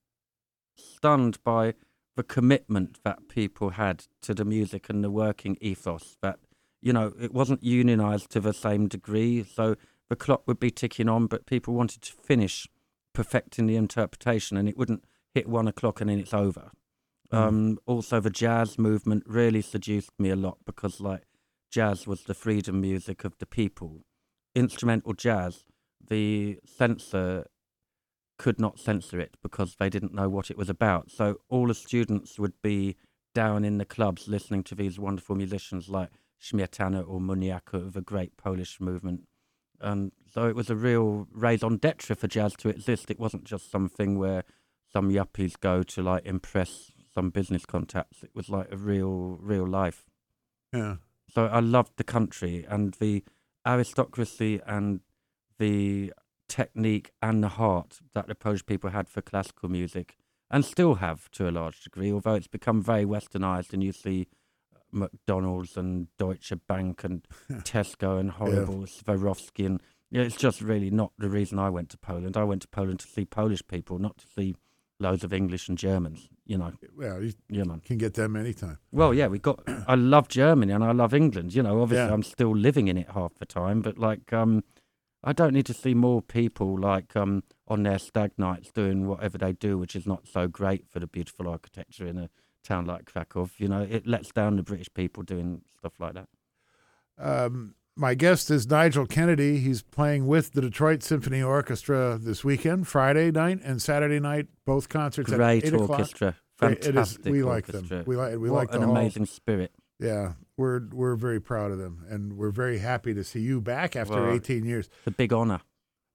stunned 0.76 1.44
by 1.44 1.74
the 2.16 2.24
commitment 2.24 3.00
that 3.04 3.28
people 3.30 3.72
had 3.72 4.06
to 4.22 4.34
the 4.34 4.46
music 4.46 4.90
and 4.90 5.04
the 5.04 5.10
working 5.12 5.58
ethos. 5.62 6.18
That 6.22 6.40
you 6.82 6.94
know, 6.94 7.14
it 7.20 7.34
wasn't 7.34 7.64
unionized 7.64 8.30
to 8.32 8.40
the 8.40 8.54
same 8.54 8.88
degree, 8.88 9.44
so 9.44 9.76
the 10.12 10.18
clock 10.18 10.46
would 10.46 10.60
be 10.60 10.70
ticking 10.70 11.08
on, 11.08 11.26
but 11.26 11.46
people 11.46 11.74
wanted 11.74 12.02
to 12.02 12.12
finish 12.12 12.68
perfecting 13.14 13.66
the 13.66 13.78
interpretation, 13.78 14.58
and 14.58 14.68
it 14.68 14.78
wouldn't 14.78 15.06
hit 15.34 15.48
one 15.48 15.70
o'clock 15.70 16.02
and 16.02 16.10
then 16.10 16.20
it's 16.20 16.34
over. 16.34 16.72
Mm. 17.32 17.38
Um, 17.38 17.80
also, 17.86 18.20
the 18.20 18.30
jazz 18.30 18.78
movement 18.78 19.24
really 19.26 19.62
seduced 19.62 20.12
me 20.20 20.30
a 20.30 20.36
lot 20.36 20.58
because, 20.66 21.00
like, 21.00 21.24
jazz 21.72 22.08
was 22.08 22.24
the 22.24 22.34
freedom 22.34 22.82
music 22.82 23.24
of 23.24 23.38
the 23.38 23.46
people. 23.46 24.04
Instrumental 24.54 25.14
jazz, 25.14 25.64
the 26.06 26.60
censor 26.66 27.46
could 28.38 28.60
not 28.60 28.80
censor 28.80 29.18
it 29.18 29.38
because 29.42 29.78
they 29.80 29.90
didn't 29.90 30.14
know 30.14 30.28
what 30.28 30.52
it 30.52 30.58
was 30.58 30.70
about. 30.70 31.10
So 31.10 31.38
all 31.48 31.68
the 31.68 31.74
students 31.74 32.38
would 32.38 32.62
be 32.62 32.98
down 33.34 33.64
in 33.64 33.78
the 33.78 33.86
clubs 33.86 34.28
listening 34.28 34.64
to 34.64 34.76
these 34.76 35.00
wonderful 35.00 35.38
musicians 35.38 35.88
like 35.88 36.10
Śmietana 36.42 37.08
or 37.08 37.22
Muniaka 37.22 37.76
of 37.76 37.94
the 37.94 38.02
great 38.02 38.36
Polish 38.36 38.82
movement. 38.82 39.22
And 39.82 40.12
so 40.32 40.48
it 40.48 40.56
was 40.56 40.70
a 40.70 40.76
real 40.76 41.28
raison 41.32 41.78
d'etre 41.78 42.16
for 42.16 42.28
jazz 42.28 42.54
to 42.58 42.70
exist. 42.70 43.12
It 43.12 43.20
wasn't 43.20 43.44
just 43.44 43.72
something 43.72 44.18
where 44.18 44.44
some 44.92 45.10
yuppies 45.10 45.60
go 45.60 45.84
to 45.84 46.02
like 46.02 46.26
impress 46.26 46.92
some 47.14 47.30
business 47.30 47.66
contacts. 47.66 48.24
It 48.24 48.32
was 48.34 48.50
like 48.50 48.72
a 48.72 48.78
real, 48.78 49.38
real 49.42 49.68
life. 49.68 50.06
Yeah. 50.74 50.98
So 51.34 51.46
I 51.46 51.60
loved 51.60 51.94
the 51.98 52.04
country 52.04 52.66
and 52.68 52.94
the 52.96 53.24
aristocracy 53.66 54.60
and 54.66 55.02
the 55.60 56.14
technique 56.50 57.12
and 57.22 57.44
the 57.44 57.50
heart 57.50 58.00
that 58.14 58.28
the 58.28 58.36
Polish 58.36 58.66
people 58.66 58.90
had 58.90 59.08
for 59.08 59.22
classical 59.22 59.70
music 59.70 60.18
and 60.50 60.66
still 60.66 60.96
have 60.96 61.32
to 61.32 61.48
a 61.48 61.52
large 61.52 61.82
degree, 61.82 62.12
although 62.12 62.34
it's 62.34 62.48
become 62.48 62.82
very 62.82 63.06
westernized 63.06 63.72
and 63.72 63.82
you 63.84 63.94
see 63.94 64.28
McDonald's 64.92 65.78
and 65.78 66.08
Deutsche 66.18 66.54
Bank 66.68 67.04
and 67.04 67.26
Tesco 67.64 68.20
and 68.20 68.32
horrible 68.32 68.82
Swarovski 68.86 69.66
and 69.66 69.82
yeah, 70.10 70.24
it's 70.24 70.36
just 70.36 70.62
really 70.62 70.90
not 70.90 71.14
the 71.18 71.30
reason 71.30 71.58
I 71.58 71.70
went 71.70 71.90
to 71.92 71.98
Poland. 71.98 72.36
I 72.36 72.44
went 72.44 72.62
to 72.64 72.68
Poland 72.68 73.00
to 73.00 73.08
see 73.08 73.24
Polish 73.24 73.66
people, 73.66 73.98
not 73.98 74.18
to 74.18 74.26
see 74.28 74.56
loads 75.00 75.24
of 75.24 75.32
English 75.32 75.70
and 75.70 75.78
Germans, 75.78 76.28
you 76.46 76.58
know, 76.58 76.74
Well, 76.98 77.24
you 77.24 77.32
you 77.50 77.64
know. 77.64 77.80
can 77.86 77.98
get 77.98 78.16
them 78.16 78.36
anytime. 78.36 78.78
Well, 78.92 79.14
yeah, 79.14 79.28
we 79.28 79.40
got. 79.40 79.64
I 79.88 79.96
love 79.96 80.28
Germany 80.28 80.74
and 80.74 80.84
I 80.84 80.92
love 80.92 81.14
England. 81.14 81.56
You 81.56 81.64
know, 81.64 81.82
obviously 81.82 82.08
Yeah. 82.08 82.14
I'm 82.14 82.24
still 82.24 82.54
living 82.56 82.88
in 82.90 82.98
it 82.98 83.10
half 83.12 83.36
the 83.36 83.46
time, 83.46 83.82
but 83.82 83.98
like, 83.98 84.34
um, 84.34 84.64
I 85.24 85.32
don't 85.34 85.54
need 85.54 85.66
to 85.68 85.74
see 85.74 85.94
more 85.94 86.22
people 86.22 86.78
like 86.78 87.16
um 87.16 87.44
on 87.68 87.84
their 87.84 87.98
stag 88.00 88.32
nights 88.38 88.70
doing 88.72 89.08
whatever 89.08 89.38
they 89.38 89.54
do, 89.54 89.78
which 89.78 89.96
is 89.96 90.06
not 90.06 90.28
so 90.28 90.48
great 90.50 90.90
for 90.90 91.00
the 91.00 91.08
beautiful 91.08 91.48
architecture 91.48 92.06
in 92.06 92.18
a 92.18 92.30
town 92.64 92.86
like 92.86 93.06
Krakow. 93.06 93.50
You 93.58 93.68
know, 93.68 93.82
it 93.82 94.08
lets 94.08 94.32
down 94.32 94.56
the 94.56 94.64
British 94.64 94.88
people 94.94 95.24
doing 95.24 95.62
stuff 95.78 95.94
like 96.00 96.14
that. 96.14 96.28
Um, 97.18 97.76
my 97.96 98.14
guest 98.16 98.50
is 98.50 98.68
Nigel 98.70 99.06
Kennedy. 99.06 99.58
He's 99.60 99.82
playing 99.82 100.26
with 100.28 100.54
the 100.54 100.62
Detroit 100.62 101.04
Symphony 101.04 101.42
Orchestra 101.44 102.18
this 102.22 102.44
weekend, 102.44 102.88
Friday 102.88 103.32
night 103.32 103.60
and 103.64 103.82
Saturday 103.82 104.20
night, 104.20 104.48
both 104.66 104.90
concerts 104.90 105.32
at 105.32 105.38
Great 105.38 105.66
eight 105.66 105.74
o'clock. 105.74 105.90
orchestra, 105.92 106.36
Great. 106.60 106.72
It 106.74 106.80
is- 106.80 106.86
fantastic. 106.86 107.26
we 107.32 107.44
like 107.44 107.68
them. 107.68 108.04
We 108.06 108.16
like 108.16 108.32
we 108.32 108.50
what 108.50 108.58
like 108.58 108.72
the 108.72 108.78
an 108.78 108.84
whole- 108.84 108.98
amazing 108.98 109.26
spirit. 109.26 109.72
Yeah, 110.00 110.34
we're 110.58 110.82
we're 110.92 111.16
very 111.16 111.40
proud 111.40 111.72
of 111.72 111.78
them, 111.78 112.06
and 112.10 112.34
we're 112.38 112.50
very 112.50 112.80
happy 112.80 113.14
to 113.14 113.24
see 113.24 113.42
you 113.42 113.62
back 113.62 113.96
after 113.96 114.16
Well, 114.16 114.32
18 114.34 114.66
years. 114.66 114.88
It's 115.00 115.08
a 115.08 115.12
big 115.12 115.32
honour. 115.32 115.62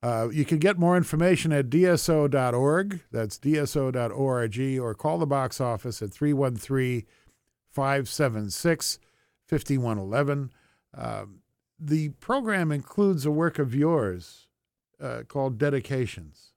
Uh, 0.06 0.28
you 0.28 0.44
can 0.44 0.58
get 0.58 0.78
more 0.78 0.96
information 0.96 1.52
at 1.52 1.68
dso.org. 1.68 3.00
That's 3.10 3.38
dso.org, 3.40 4.78
or 4.78 4.94
call 4.94 5.18
the 5.18 5.26
box 5.26 5.60
office 5.60 6.00
at 6.00 6.12
313 6.12 7.04
576 7.72 8.98
5111. 9.48 10.52
Um, 10.94 11.40
The 11.80 12.10
program 12.20 12.70
includes 12.70 13.26
a 13.26 13.32
work 13.32 13.58
of 13.58 13.74
yours 13.74 14.46
uh, 15.00 15.22
called 15.26 15.58
Dedications. 15.58 16.52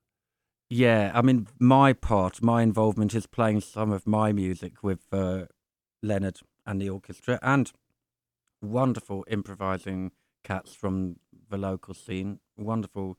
Yeah, 0.69 1.11
I 1.15 1.23
mean, 1.23 1.47
my 1.57 1.93
part, 1.93 2.43
my 2.43 2.61
involvement 2.61 3.15
is 3.15 3.25
playing 3.25 3.61
some 3.61 3.91
of 3.91 4.05
my 4.05 4.31
music 4.31 4.83
with 4.83 5.11
uh, 5.11 5.45
Leonard 6.03 6.39
and 6.67 6.79
the 6.79 6.91
orchestra, 6.91 7.39
and 7.41 7.71
wonderful 8.61 9.25
improvising 9.27 10.11
cats 10.43 10.75
from 10.75 11.15
the 11.49 11.57
local 11.57 11.95
scene. 11.95 12.39
Wonderful 12.55 13.17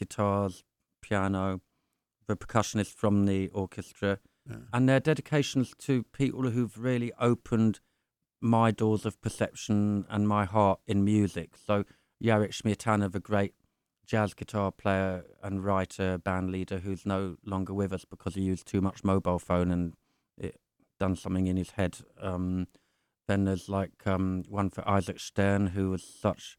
guitars, 0.00 0.64
piano, 1.02 1.60
the 2.26 2.36
percussionist 2.36 2.94
from 2.94 3.26
the 3.26 3.48
orchestra, 3.50 4.18
Yeah. 4.48 4.56
and 4.72 4.88
their 4.88 5.00
dedications 5.00 5.74
to 5.86 6.02
people 6.20 6.50
who've 6.50 6.76
really 6.78 7.12
opened 7.20 7.80
my 8.40 8.70
doors 8.70 9.04
of 9.04 9.20
perception 9.20 10.06
and 10.08 10.26
my 10.26 10.44
heart 10.46 10.80
in 10.86 11.04
music. 11.04 11.56
So 11.56 11.84
Jarek 12.22 12.52
Śmietana, 12.52 13.12
the 13.12 13.20
great 13.20 13.54
jazz 14.06 14.32
guitar 14.34 14.72
player 14.72 15.24
and 15.42 15.62
writer, 15.64 16.18
band 16.18 16.50
leader, 16.50 16.78
who's 16.78 17.04
no 17.06 17.36
longer 17.44 17.74
with 17.74 17.92
us 17.92 18.04
because 18.04 18.34
he 18.34 18.42
used 18.42 18.66
too 18.66 18.80
much 18.80 19.04
mobile 19.04 19.38
phone 19.38 19.70
and 19.70 19.94
it 20.38 20.56
done 20.98 21.16
something 21.16 21.46
in 21.46 21.56
his 21.56 21.72
head. 21.72 21.98
Um, 22.20 22.66
then 23.28 23.44
there's 23.44 23.68
like 23.68 24.06
um, 24.06 24.42
one 24.48 24.70
for 24.70 24.82
Isaac 24.88 25.20
Stern, 25.20 25.68
who 25.68 25.90
was 25.90 26.02
such 26.02 26.56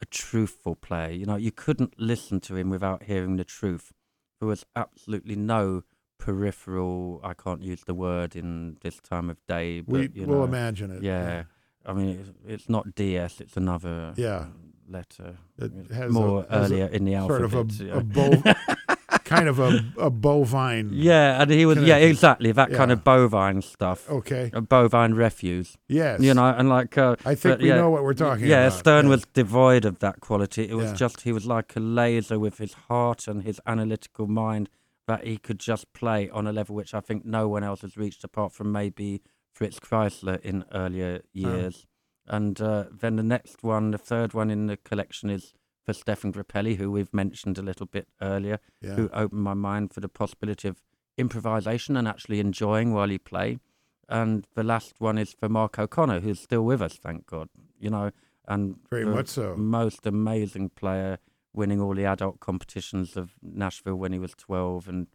a 0.00 0.06
truthful 0.06 0.74
player. 0.76 1.10
You 1.10 1.26
know, 1.26 1.36
you 1.36 1.50
couldn't 1.50 1.98
listen 1.98 2.40
to 2.40 2.56
him 2.56 2.70
without 2.70 3.04
hearing 3.04 3.36
the 3.36 3.44
truth. 3.44 3.92
There 4.40 4.48
was 4.48 4.64
absolutely 4.76 5.34
no 5.36 5.82
peripheral. 6.18 7.20
I 7.24 7.34
can't 7.34 7.62
use 7.62 7.82
the 7.84 7.94
word 7.94 8.36
in 8.36 8.76
this 8.82 9.00
time 9.00 9.30
of 9.30 9.38
day, 9.46 9.80
but 9.80 9.92
We 9.92 10.10
you 10.14 10.26
will 10.26 10.44
imagine 10.44 10.90
it. 10.90 11.02
yeah. 11.02 11.44
I 11.86 11.92
mean, 11.94 12.18
it's, 12.20 12.30
it's 12.46 12.68
not 12.68 12.94
DS. 12.94 13.40
It's 13.40 13.56
another 13.56 14.12
Yeah. 14.16 14.46
letter. 14.88 15.38
It 15.58 15.72
has 15.92 16.12
More 16.12 16.44
a, 16.48 16.52
has 16.60 16.70
earlier 16.70 16.86
in 16.86 17.04
the 17.04 17.14
alphabet. 17.14 17.50
sort 17.50 17.70
of 17.70 17.80
a, 17.80 17.84
yeah. 17.84 17.96
a 17.96 18.00
bov- 18.02 18.97
kind 19.28 19.48
of 19.48 19.58
a, 19.58 19.70
a 19.98 20.10
bovine. 20.10 20.90
Yeah, 21.10 21.40
and 21.42 21.50
he 21.50 21.64
was 21.66 21.78
yeah 21.78 21.96
exactly 21.96 22.50
that 22.52 22.70
kind 22.72 22.90
of 22.92 23.04
bovine 23.04 23.62
stuff, 23.62 24.08
Okay. 24.10 24.50
a 24.52 24.60
bovine 24.60 25.12
refuse. 25.14 25.76
Yes. 25.88 26.20
You 26.20 26.34
know, 26.34 26.46
and 26.58 26.68
like 26.68 26.96
uh, 26.98 27.16
I 27.24 27.34
think 27.34 27.52
but 27.54 27.60
we 27.62 27.68
yeah, 27.68 27.76
know 27.76 27.90
what 27.90 28.02
we're 28.02 28.14
talking 28.14 28.44
about. 28.44 28.50
yeah, 28.56 28.66
about. 28.66 28.78
Stern 28.78 29.04
Yeah. 29.04 29.10
was 29.10 29.22
devoid 29.34 29.84
of 29.84 29.98
that 30.00 30.20
quality. 30.20 30.64
It 30.68 30.74
was 30.74 30.90
Yeah. 30.90 30.94
just 31.04 31.20
he 31.22 31.32
was 31.32 31.46
like 31.46 31.76
a 31.76 31.80
laser 31.80 32.38
with 32.38 32.58
his 32.58 32.74
heart 32.88 33.28
and 33.28 33.42
his 33.42 33.60
analytical 33.66 34.26
mind 34.26 34.68
that 35.06 35.24
he 35.26 35.36
could 35.38 35.58
just 35.58 35.92
play 35.92 36.28
on 36.30 36.46
a 36.46 36.52
level 36.52 36.74
which 36.76 36.92
I 36.94 37.00
think 37.00 37.24
no 37.24 37.48
one 37.48 37.64
else 37.64 37.80
has 37.82 37.96
reached 37.96 38.24
apart 38.24 38.52
from 38.52 38.70
maybe 38.72 39.22
Fritz 39.54 39.78
Kreisler 39.80 40.38
in 40.42 40.64
earlier 40.72 41.20
years. 41.32 41.86
And 42.26 42.60
uh, 42.60 42.84
then 42.92 43.16
the 43.16 43.22
next 43.22 43.62
one, 43.62 43.90
the 43.92 43.98
third 43.98 44.34
one 44.34 44.50
in 44.50 44.66
the 44.66 44.76
collection 44.76 45.30
is 45.30 45.54
for 45.88 45.94
Stéphane 45.94 46.32
Grappelli, 46.32 46.76
who 46.76 46.90
we've 46.90 47.14
mentioned 47.14 47.56
a 47.56 47.62
little 47.62 47.86
bit 47.86 48.08
earlier 48.20 48.58
Yeah. 48.82 48.94
who 48.94 49.08
opened 49.14 49.42
my 49.42 49.54
mind 49.54 49.94
for 49.94 50.00
the 50.00 50.08
possibility 50.08 50.68
of 50.68 50.82
improvisation 51.16 51.96
and 51.96 52.06
actually 52.06 52.40
enjoying 52.40 52.92
while 52.92 53.10
you 53.10 53.18
play. 53.18 53.58
And 54.06 54.46
the 54.54 54.62
last 54.62 54.96
one 55.00 55.16
is 55.16 55.32
for 55.32 55.48
Mark 55.48 55.78
O'Connor, 55.78 56.20
who's 56.20 56.40
still 56.40 56.64
with 56.66 56.82
us, 56.82 56.98
thank 56.98 57.24
God. 57.26 57.48
You 57.80 57.88
know, 57.88 58.10
and 58.46 58.76
Very 58.90 59.06
much 59.06 59.28
so. 59.28 59.56
most 59.56 60.06
amazing 60.06 60.70
player, 60.70 61.18
winning 61.54 61.80
all 61.80 61.94
the 61.94 62.04
adult 62.04 62.38
competitions 62.40 63.16
of 63.16 63.32
Nashville 63.42 63.96
when 63.96 64.12
he 64.12 64.18
was 64.18 64.34
twelve, 64.34 64.88
and 64.88 65.06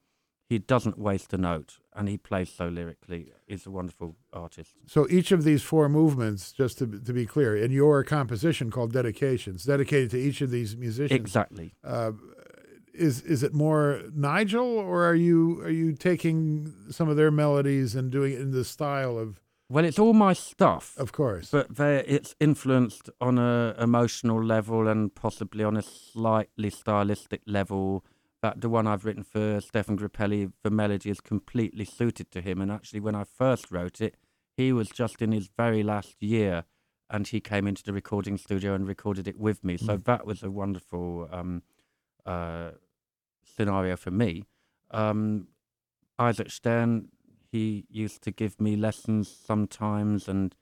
he 0.50 0.59
doesn't 0.59 0.97
waste 1.00 1.33
a 1.33 1.38
note, 1.38 1.79
and 1.95 2.07
he 2.09 2.17
plays 2.17 2.50
so 2.51 2.67
lyrically. 2.67 3.31
He's 3.47 3.65
a 3.65 3.71
wonderful 3.71 4.15
artist. 4.31 4.71
So 4.88 5.07
each 5.09 5.31
of 5.31 5.43
these 5.43 5.63
four 5.63 5.89
movements, 5.89 6.51
just 6.51 6.77
to, 6.79 6.85
to 6.88 7.13
be 7.13 7.25
clear, 7.25 7.55
in 7.55 7.71
your 7.71 8.03
composition 8.03 8.69
called 8.69 8.93
dedications, 8.93 9.63
dedicated 9.63 10.12
to 10.12 10.17
each 10.19 10.41
of 10.41 10.51
these 10.51 10.75
musicians, 10.77 11.19
Exactly. 11.19 11.73
uh, 11.83 12.12
is 12.93 13.21
is 13.21 13.41
it 13.41 13.53
more 13.53 14.01
Nigel, 14.13 14.77
or 14.77 15.03
are 15.09 15.15
you 15.15 15.62
are 15.62 15.71
you 15.71 15.93
taking 15.93 16.73
some 16.91 17.09
of 17.09 17.15
their 17.17 17.31
melodies 17.31 17.95
and 17.95 18.12
doing 18.12 18.33
it 18.33 18.41
in 18.41 18.51
the 18.51 18.63
style 18.63 19.17
of, 19.17 19.39
Well, 19.69 19.85
it's 19.85 19.97
all 19.97 20.13
my 20.13 20.33
stuff. 20.33 20.93
of 20.97 21.12
course, 21.12 21.50
But 21.50 21.75
they 21.77 22.03
it's 22.05 22.35
influenced 22.39 23.09
on 23.19 23.39
a 23.39 23.73
emotional 23.79 24.43
level 24.43 24.88
and 24.88 25.15
possibly 25.15 25.63
on 25.63 25.75
a 25.77 25.81
slightly 25.81 26.69
stylistic 26.69 27.41
level. 27.47 28.03
That 28.43 28.59
the 28.59 28.67
one 28.67 28.88
I've 28.88 29.05
written 29.05 29.23
for 29.23 29.62
Stéphane 29.62 29.97
Grappelli, 29.97 30.51
the 30.63 30.69
melody 30.69 31.09
is 31.09 31.21
completely 31.21 31.85
suited 31.85 32.29
to 32.31 32.41
him. 32.41 32.59
And 32.62 32.69
actually, 32.69 33.00
when 33.00 33.15
I 33.15 33.23
first 33.23 33.71
wrote 33.71 34.01
it, 34.01 34.17
he 34.57 34.73
was 34.73 34.89
just 34.89 35.21
in 35.21 35.31
his 35.31 35.50
very 35.57 35.81
last 35.81 36.21
year, 36.21 36.65
and 37.09 37.25
he 37.25 37.39
came 37.39 37.67
into 37.67 37.83
the 37.83 37.93
recording 37.93 38.38
studio 38.38 38.75
and 38.75 38.85
recorded 38.85 39.29
it 39.29 39.39
with 39.39 39.63
me. 39.63 39.77
So 39.77 39.95
that 39.95 40.25
was 40.25 40.43
a 40.43 40.51
wonderful 40.51 41.29
um, 41.31 41.63
uh, 42.25 42.71
scenario 43.45 43.95
for 43.95 44.12
me. 44.12 44.43
Um, 44.91 45.47
Isaac 46.19 46.51
Stern, 46.51 47.07
he 47.50 47.85
used 47.89 48.21
to 48.23 48.31
give 48.31 48.59
me 48.59 48.75
lessons 48.75 49.33
sometimes, 49.33 50.27
and 50.27 50.53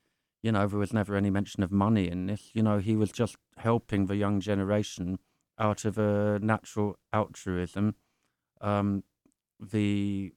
you 0.44 0.52
know, 0.52 0.68
there 0.68 0.78
was 0.78 0.94
never 0.94 1.16
any 1.16 1.32
mention 1.32 1.64
of 1.64 1.72
money 1.72 2.08
in 2.08 2.28
this. 2.28 2.52
You 2.54 2.62
know, 2.62 2.78
he 2.78 2.96
was 2.96 3.12
just 3.12 3.38
helping 3.58 4.06
the 4.06 4.18
young 4.18 4.40
generation 4.40 5.18
out 5.62 5.86
of 5.86 5.98
a 5.98 6.40
natural 6.42 6.98
altruism. 7.14 7.96
Um, 8.60 9.04
the 9.60 10.34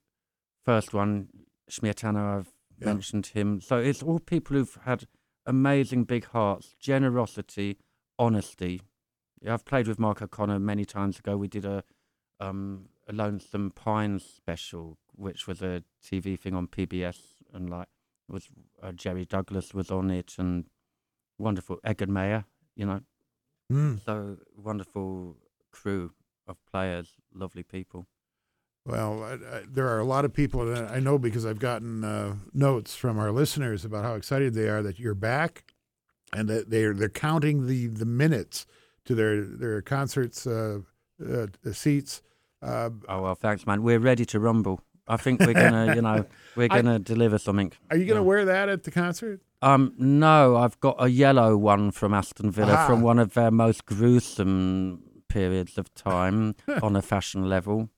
first 0.64 0.92
one, 0.92 1.28
Śmietana, 1.70 2.38
I've 2.38 2.52
Yeah. 2.78 2.86
mentioned 2.86 3.26
him. 3.28 3.60
So 3.60 3.78
it's 3.78 4.02
all 4.02 4.18
people 4.20 4.56
who've 4.56 4.78
had 4.84 5.08
amazing 5.46 6.04
big 6.04 6.26
hearts, 6.26 6.74
generosity, 6.78 7.78
honesty. 8.18 8.82
Yeah, 9.40 9.54
I've 9.54 9.64
played 9.64 9.88
with 9.88 9.98
Mark 9.98 10.20
O'Connor 10.22 10.58
many 10.58 10.84
times 10.84 11.18
ago. 11.18 11.36
We 11.36 11.48
did 11.48 11.64
a, 11.64 11.84
um, 12.40 12.88
a 13.06 13.12
Lonesome 13.12 13.70
Pines 13.70 14.24
special, 14.24 14.98
which 15.14 15.46
was 15.46 15.62
a 15.62 15.84
TV 16.02 16.36
thing 16.38 16.54
on 16.54 16.66
PBS, 16.66 17.42
and 17.52 17.70
like 17.70 17.88
was 18.28 18.48
uh, 18.82 18.92
Jerry 18.92 19.24
Douglas 19.24 19.74
was 19.74 19.90
on 19.90 20.10
it, 20.10 20.36
and 20.38 20.68
wonderful 21.38 21.78
Edgar 21.84 22.06
Meyer, 22.06 22.44
you 22.74 22.86
know. 22.86 23.00
Hmm. 23.70 23.96
So 24.04 24.36
wonderful 24.56 25.36
crew 25.72 26.12
of 26.46 26.56
players, 26.70 27.08
lovely 27.34 27.62
people. 27.62 28.06
Well, 28.86 29.22
I, 29.24 29.32
I, 29.56 29.62
there 29.66 29.88
are 29.88 29.98
a 29.98 30.04
lot 30.04 30.26
of 30.26 30.34
people 30.34 30.66
that 30.66 30.90
I 30.90 31.00
know 31.00 31.18
because 31.18 31.46
I've 31.46 31.58
gotten 31.58 32.04
uh, 32.04 32.36
notes 32.52 32.94
from 32.94 33.18
our 33.18 33.32
listeners 33.32 33.84
about 33.84 34.04
how 34.04 34.14
excited 34.14 34.52
they 34.54 34.68
are 34.68 34.82
that 34.82 34.98
you're 34.98 35.14
back, 35.14 35.64
and 36.34 36.48
that 36.48 36.68
they're 36.68 36.92
they're 36.92 37.08
counting 37.08 37.66
the, 37.66 37.86
the 37.86 38.04
minutes 38.04 38.66
to 39.06 39.14
their 39.14 39.40
their 39.42 39.80
concerts 39.80 40.46
uh, 40.46 40.80
uh, 41.26 41.46
seats. 41.72 42.20
Uh, 42.60 42.90
Oh 43.08 43.22
well, 43.22 43.34
thanks, 43.34 43.66
man. 43.66 43.82
We're 43.82 43.98
ready 43.98 44.26
to 44.26 44.38
rumble. 44.38 44.80
I 45.08 45.16
think 45.16 45.40
we're 45.40 45.52
gonna, 45.64 45.94
you 45.94 46.02
know, 46.02 46.26
we're 46.54 46.68
gonna 46.68 46.98
deliver 46.98 47.38
something. 47.38 47.72
are 47.90 47.96
you 47.96 48.04
going 48.04 48.16
to 48.16 48.22
Yeah. 48.22 48.26
wear 48.28 48.44
that 48.44 48.68
at 48.68 48.84
the 48.84 48.90
concert? 48.90 49.40
Um, 49.64 49.94
no, 49.96 50.56
I've 50.56 50.78
got 50.80 50.96
a 50.98 51.08
yellow 51.08 51.56
one 51.56 51.90
from 51.90 52.12
Aston 52.12 52.50
Villa 52.50 52.74
Aha. 52.74 52.86
from 52.86 53.00
one 53.00 53.18
of 53.18 53.32
their 53.32 53.50
most 53.50 53.86
gruesome 53.86 55.02
periods 55.28 55.78
of 55.78 55.92
time 55.94 56.54
on 56.82 56.94
a 56.96 57.00
fashion 57.00 57.48
level. 57.48 57.88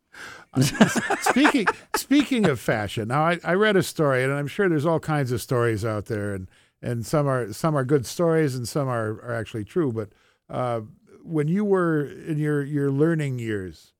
speaking 1.20 1.66
speaking 1.96 2.46
of 2.46 2.60
fashion, 2.60 3.08
now 3.08 3.22
I, 3.26 3.40
I 3.42 3.54
read 3.54 3.74
a 3.74 3.82
story, 3.82 4.22
and 4.22 4.32
I'm 4.32 4.46
sure 4.46 4.68
there's 4.68 4.86
all 4.86 5.00
kinds 5.00 5.32
of 5.32 5.42
stories 5.42 5.84
out 5.84 6.06
there, 6.06 6.34
and, 6.34 6.48
and 6.80 7.04
some 7.04 7.26
are 7.26 7.52
some 7.52 7.76
are 7.76 7.84
good 7.84 8.06
stories, 8.06 8.54
and 8.54 8.68
some 8.68 8.86
are, 8.86 9.20
are 9.22 9.34
actually 9.34 9.64
true. 9.64 9.90
But 9.92 10.10
uh, 10.48 10.82
when 11.24 11.48
you 11.48 11.64
were 11.64 12.06
in 12.06 12.38
your, 12.38 12.62
your 12.62 12.92
learning 12.92 13.40
years, 13.40 13.92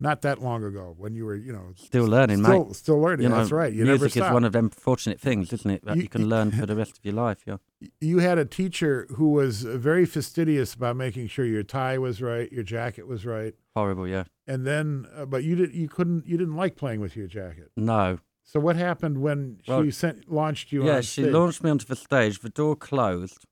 not 0.00 0.22
that 0.22 0.42
long 0.42 0.64
ago, 0.64 0.94
when 0.98 1.14
you 1.14 1.24
were 1.24 1.36
you 1.36 1.52
know 1.52 1.72
Still 1.76 2.04
learning, 2.06 2.42
still, 2.44 2.64
mate. 2.66 2.76
still 2.76 3.00
learning. 3.00 3.24
You 3.24 3.28
know, 3.30 3.36
That's 3.36 3.52
right. 3.52 3.72
You 3.72 3.84
never 3.84 4.04
music 4.04 4.22
is 4.22 4.30
one 4.32 4.44
of 4.44 4.52
them 4.52 4.68
fortunate 4.70 5.20
things, 5.20 5.52
isn't 5.52 5.70
it? 5.70 5.84
That 5.84 5.96
You- 5.96 6.02
you, 6.02 6.08
can 6.08 6.22
you- 6.22 6.26
learn 6.28 6.50
for 6.50 6.66
the 6.66 6.74
rest 6.76 6.98
of 6.98 7.04
your 7.04 7.14
life. 7.14 7.42
Yeah. 7.46 7.56
you 8.00 8.18
had 8.18 8.38
a 8.38 8.44
teacher 8.44 9.06
who 9.16 9.30
was 9.30 9.62
very 9.62 10.04
fastidious 10.06 10.74
about 10.74 10.96
making 10.96 11.28
sure 11.28 11.44
your 11.44 11.62
tie 11.62 11.96
was 11.98 12.20
right, 12.20 12.50
your 12.52 12.64
jacket 12.64 13.06
was 13.06 13.24
right, 13.24 13.54
Horrible. 13.74 14.06
Yeah. 14.08 14.24
and 14.46 14.66
then 14.66 15.06
uh, 15.16 15.24
but 15.26 15.44
you 15.44 15.54
did 15.56 15.74
you 15.74 15.88
couldn't 15.88 16.26
you 16.26 16.36
didn't 16.36 16.56
like 16.56 16.76
playing 16.76 17.00
with 17.00 17.16
your 17.16 17.26
jacket. 17.26 17.70
No. 17.76 18.18
So 18.46 18.60
what 18.60 18.76
happened 18.76 19.18
when 19.22 19.60
Well, 19.66 19.82
she 19.84 19.90
sent 19.90 20.30
launched 20.30 20.70
you 20.70 20.84
yeah, 20.84 20.96
on 20.96 21.02
she 21.02 21.24
launched 21.30 21.62
me 21.64 21.70
onto 21.70 21.86
the 21.86 21.96
stage. 21.96 22.40
The 22.40 22.50
door 22.50 22.76
closed, 22.76 23.46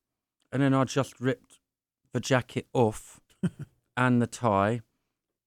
and 0.53 0.61
then 0.63 0.75
I 0.75 0.85
just 0.85 1.19
ripped 1.19 1.61
the 2.13 2.21
jacket 2.21 2.67
off 2.75 3.19
and 3.97 4.21
the 4.21 4.27
tie, 4.27 4.83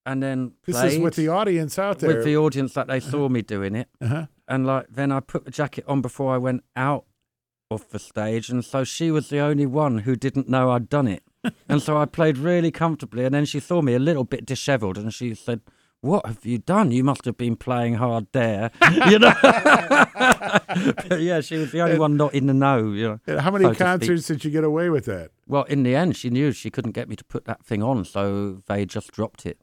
and 0.06 0.22
then 0.22 0.52
This 0.64 0.82
is 0.82 0.98
with 0.98 1.16
the 1.16 1.28
audience 1.28 1.78
out 1.78 1.98
there. 1.98 2.14
with 2.14 2.24
the 2.24 2.36
audience 2.36 2.72
that 2.74 2.86
they 2.86 3.00
saw 3.00 3.28
me 3.28 3.42
doing 3.42 3.74
it. 3.74 3.88
uh-huh. 4.00 4.26
and 4.48 4.66
like 4.66 4.86
then 4.88 5.12
I 5.12 5.20
put 5.20 5.44
the 5.44 5.50
jacket 5.50 5.84
on 5.86 6.00
before 6.00 6.32
I 6.32 6.38
went 6.38 6.62
out 6.76 7.04
of 7.70 7.90
the 7.90 7.98
stage, 7.98 8.48
and 8.48 8.64
so 8.64 8.84
she 8.84 9.10
was 9.10 9.28
the 9.28 9.40
only 9.40 9.66
one 9.66 9.98
who 9.98 10.14
didn't 10.14 10.48
know 10.48 10.70
I'd 10.70 10.88
done 10.88 11.08
it, 11.08 11.24
and 11.68 11.82
so 11.82 11.98
I 11.98 12.04
played 12.06 12.38
really 12.38 12.70
comfortably, 12.70 13.24
and 13.24 13.34
then 13.34 13.44
she 13.44 13.58
saw 13.58 13.82
me 13.82 13.94
a 13.94 13.98
little 13.98 14.24
bit 14.24 14.46
dishevelled, 14.46 14.96
and 14.96 15.12
she 15.12 15.34
said. 15.34 15.60
What 16.02 16.26
have 16.26 16.44
you 16.44 16.58
done? 16.58 16.92
You 16.92 17.02
must 17.02 17.24
have 17.24 17.38
been 17.38 17.56
playing 17.56 17.94
hard 17.94 18.26
there, 18.32 18.70
you 19.10 19.18
know. 19.18 19.34
But 19.42 21.20
yeah, 21.20 21.40
she 21.40 21.56
was 21.56 21.72
the 21.72 21.80
only 21.80 21.98
one 21.98 22.16
not 22.16 22.34
in 22.34 22.46
the 22.46 22.54
know, 22.54 22.92
you 22.92 23.20
know. 23.26 23.40
How 23.40 23.50
many 23.50 23.64
so 23.64 23.74
concerts 23.74 24.26
did 24.26 24.44
you 24.44 24.50
get 24.50 24.62
away 24.62 24.88
with 24.90 25.06
that? 25.06 25.30
Well, 25.48 25.64
in 25.64 25.82
the 25.82 25.96
end, 25.96 26.16
she 26.16 26.30
knew 26.30 26.52
she 26.52 26.70
couldn't 26.70 26.92
get 26.92 27.08
me 27.08 27.16
to 27.16 27.24
put 27.24 27.46
that 27.46 27.64
thing 27.64 27.82
on, 27.82 28.04
so 28.04 28.62
they 28.66 28.84
just 28.84 29.10
dropped 29.10 29.46
it. 29.46 29.58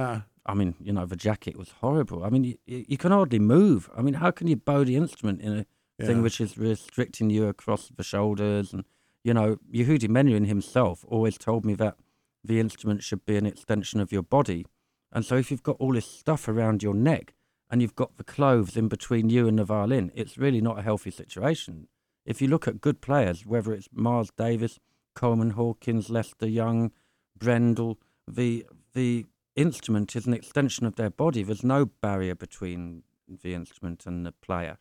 Huh? 0.00 0.20
I 0.46 0.54
mean, 0.54 0.74
you 0.80 0.92
know, 0.92 1.04
the 1.06 1.16
jacket 1.16 1.56
was 1.58 1.70
horrible. 1.80 2.24
I 2.24 2.30
mean, 2.30 2.44
you, 2.44 2.56
you 2.66 2.96
can 2.96 3.12
hardly 3.12 3.38
move. 3.38 3.90
I 3.96 4.00
mean, 4.02 4.14
how 4.14 4.30
can 4.30 4.46
you 4.46 4.56
bow 4.56 4.84
the 4.84 4.96
instrument 4.96 5.40
in 5.42 5.52
a 5.52 5.66
Yeah. 5.98 6.06
thing 6.06 6.22
which 6.22 6.40
is 6.40 6.56
restricting 6.56 7.28
you 7.30 7.46
across 7.46 7.90
the 7.94 8.02
shoulders? 8.02 8.72
And, 8.72 8.84
you 9.22 9.34
know, 9.34 9.56
Yehudi 9.72 10.08
Menuhin 10.08 10.46
himself 10.46 11.04
always 11.06 11.36
told 11.36 11.64
me 11.66 11.74
that 11.74 11.96
the 12.42 12.58
instrument 12.58 13.02
should 13.02 13.24
be 13.26 13.36
an 13.36 13.44
extension 13.46 14.00
of 14.00 14.10
your 14.10 14.22
body. 14.22 14.64
And 15.12 15.24
so 15.26 15.36
if 15.36 15.50
you've 15.50 15.62
got 15.70 15.76
all 15.78 15.92
this 15.92 16.06
stuff 16.06 16.48
around 16.48 16.82
your 16.82 16.94
neck 16.94 17.34
and 17.68 17.82
you've 17.82 17.94
got 18.02 18.16
the 18.16 18.24
clothes 18.24 18.76
in 18.76 18.88
between 18.88 19.28
you 19.28 19.46
and 19.46 19.58
the 19.58 19.64
violin, 19.64 20.10
it's 20.14 20.38
really 20.38 20.62
not 20.62 20.78
a 20.78 20.82
healthy 20.82 21.10
situation. 21.10 21.88
If 22.24 22.40
you 22.40 22.48
look 22.48 22.66
at 22.66 22.80
good 22.80 23.02
players, 23.02 23.44
whether 23.44 23.74
it's 23.74 23.88
Miles 23.92 24.30
Davis, 24.36 24.78
Coleman 25.14 25.50
Hawkins, 25.50 26.08
Lester 26.08 26.48
Young, 26.48 26.92
Brendel, 27.38 27.98
the 28.26 28.66
the 28.94 29.26
instrument 29.60 30.14
is 30.16 30.26
an 30.26 30.34
extension 30.34 30.86
of 30.86 30.96
their 30.96 31.10
body. 31.10 31.42
There's 31.42 31.64
no 31.64 31.86
barrier 31.86 32.34
between 32.34 33.02
the 33.42 33.54
instrument 33.54 34.06
and 34.06 34.26
the 34.26 34.32
player. 34.32 34.78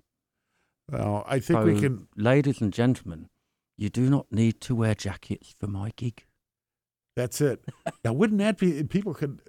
Well, 0.91 1.23
I 1.27 1.39
think 1.39 1.63
we 1.65 1.79
can. 1.79 2.07
ladies 2.15 2.61
and 2.61 2.73
gentlemen, 2.73 3.29
you 3.77 3.89
do 3.89 4.09
not 4.09 4.31
need 4.31 4.59
to 4.61 4.75
wear 4.75 4.95
jackets 4.95 5.55
for 5.59 5.67
my 5.67 5.91
gig. 5.95 6.25
That's 7.15 7.41
it. 7.41 7.63
now, 8.03 8.13
wouldn't 8.13 8.39
that 8.39 8.57
be? 8.57 8.83
People 8.83 9.13
could. 9.13 9.41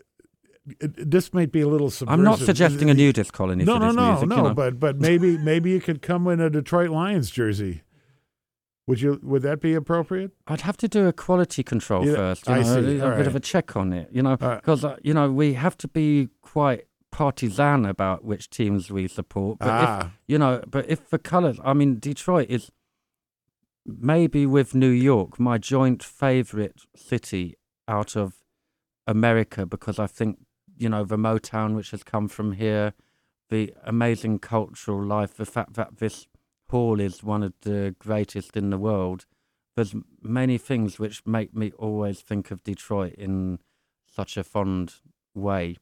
This 0.80 1.32
might 1.32 1.50
be 1.50 1.62
a 1.62 1.68
little 1.68 1.90
subversive. 1.90 2.18
I'm 2.18 2.24
not 2.24 2.38
suggesting 2.38 2.90
a 2.90 2.94
nudist 2.94 3.32
colony 3.32 3.64
No, 3.64 3.74
for 3.74 3.80
no, 3.80 3.90
no, 3.92 4.10
music. 4.12 4.28
no. 4.28 4.36
you 4.36 4.42
know. 4.42 4.54
But 4.54 4.78
but 4.78 5.00
maybe 5.00 5.38
maybe 5.38 5.70
you 5.70 5.80
could 5.80 6.02
come 6.02 6.28
in 6.28 6.40
a 6.40 6.50
Detroit 6.50 6.90
Lions 6.90 7.30
jersey 7.30 7.82
Would 8.90 9.00
you? 9.00 9.20
Would 9.22 9.42
that 9.42 9.61
be 9.61 9.74
appropriate? 9.74 10.33
I'd 10.48 10.62
have 10.62 10.76
to 10.79 10.88
do 10.88 11.07
a 11.07 11.12
quality 11.12 11.62
control 11.62 12.05
Yeah, 12.05 12.16
first, 12.16 12.48
you 12.48 12.55
I 12.55 12.62
know, 12.62 12.83
see. 12.83 12.98
a, 12.98 13.12
a 13.12 13.16
bit 13.16 13.29
of 13.29 13.37
a 13.37 13.40
check 13.40 13.76
on 13.76 13.92
it, 13.92 14.09
you 14.11 14.20
know, 14.20 14.37
right. 14.40 14.57
because 14.57 14.85
uh, 14.85 14.96
you 15.05 15.14
know 15.14 15.31
we 15.31 15.55
have 15.55 15.79
to 15.79 15.87
be 15.87 16.29
quite 16.42 16.87
partisan 17.12 17.87
about 17.87 18.24
which 18.24 18.50
teams 18.50 18.90
we 18.90 19.07
support. 19.07 19.61
But 19.61 19.83
if, 19.83 19.88
ah, 19.88 20.11
you 20.26 20.38
know, 20.38 20.64
but 20.68 20.90
if 20.90 21.09
the 21.09 21.20
colours, 21.20 21.61
I 21.64 21.72
mean, 21.72 22.00
Detroit 22.00 22.50
is 22.50 22.72
maybe 23.87 24.44
with 24.44 24.74
New 24.74 24.90
York 24.90 25.38
my 25.38 25.57
joint 25.57 26.03
favourite 26.03 26.74
city 26.96 27.57
out 27.87 28.16
of 28.16 28.35
America 29.07 29.66
because 29.66 30.00
I 30.00 30.09
think 30.09 30.38
you 30.76 30.88
know 30.88 31.05
the 31.05 31.16
Motown 31.16 31.76
which 31.76 31.92
has 31.92 32.03
come 32.03 32.26
from 32.26 32.55
here, 32.55 32.94
the 33.50 33.72
amazing 33.85 34.40
cultural 34.40 35.00
life, 35.00 35.35
the 35.35 35.46
fact 35.46 35.74
that 35.74 35.98
this 35.98 36.26
hall 36.70 37.00
is 37.00 37.22
one 37.22 37.42
of 37.42 37.52
the 37.62 37.94
greatest 37.98 38.56
in 38.56 38.70
the 38.70 38.78
world. 38.78 39.26
There's 39.76 39.94
many 40.22 40.59
things 40.59 40.98
which 40.98 41.26
make 41.26 41.54
me 41.54 41.72
always 41.78 42.20
think 42.20 42.50
of 42.50 42.62
Detroit 42.62 43.14
in 43.14 43.59
such 44.06 44.37
a 44.37 44.44
fond 44.44 44.94
way. 45.35 45.76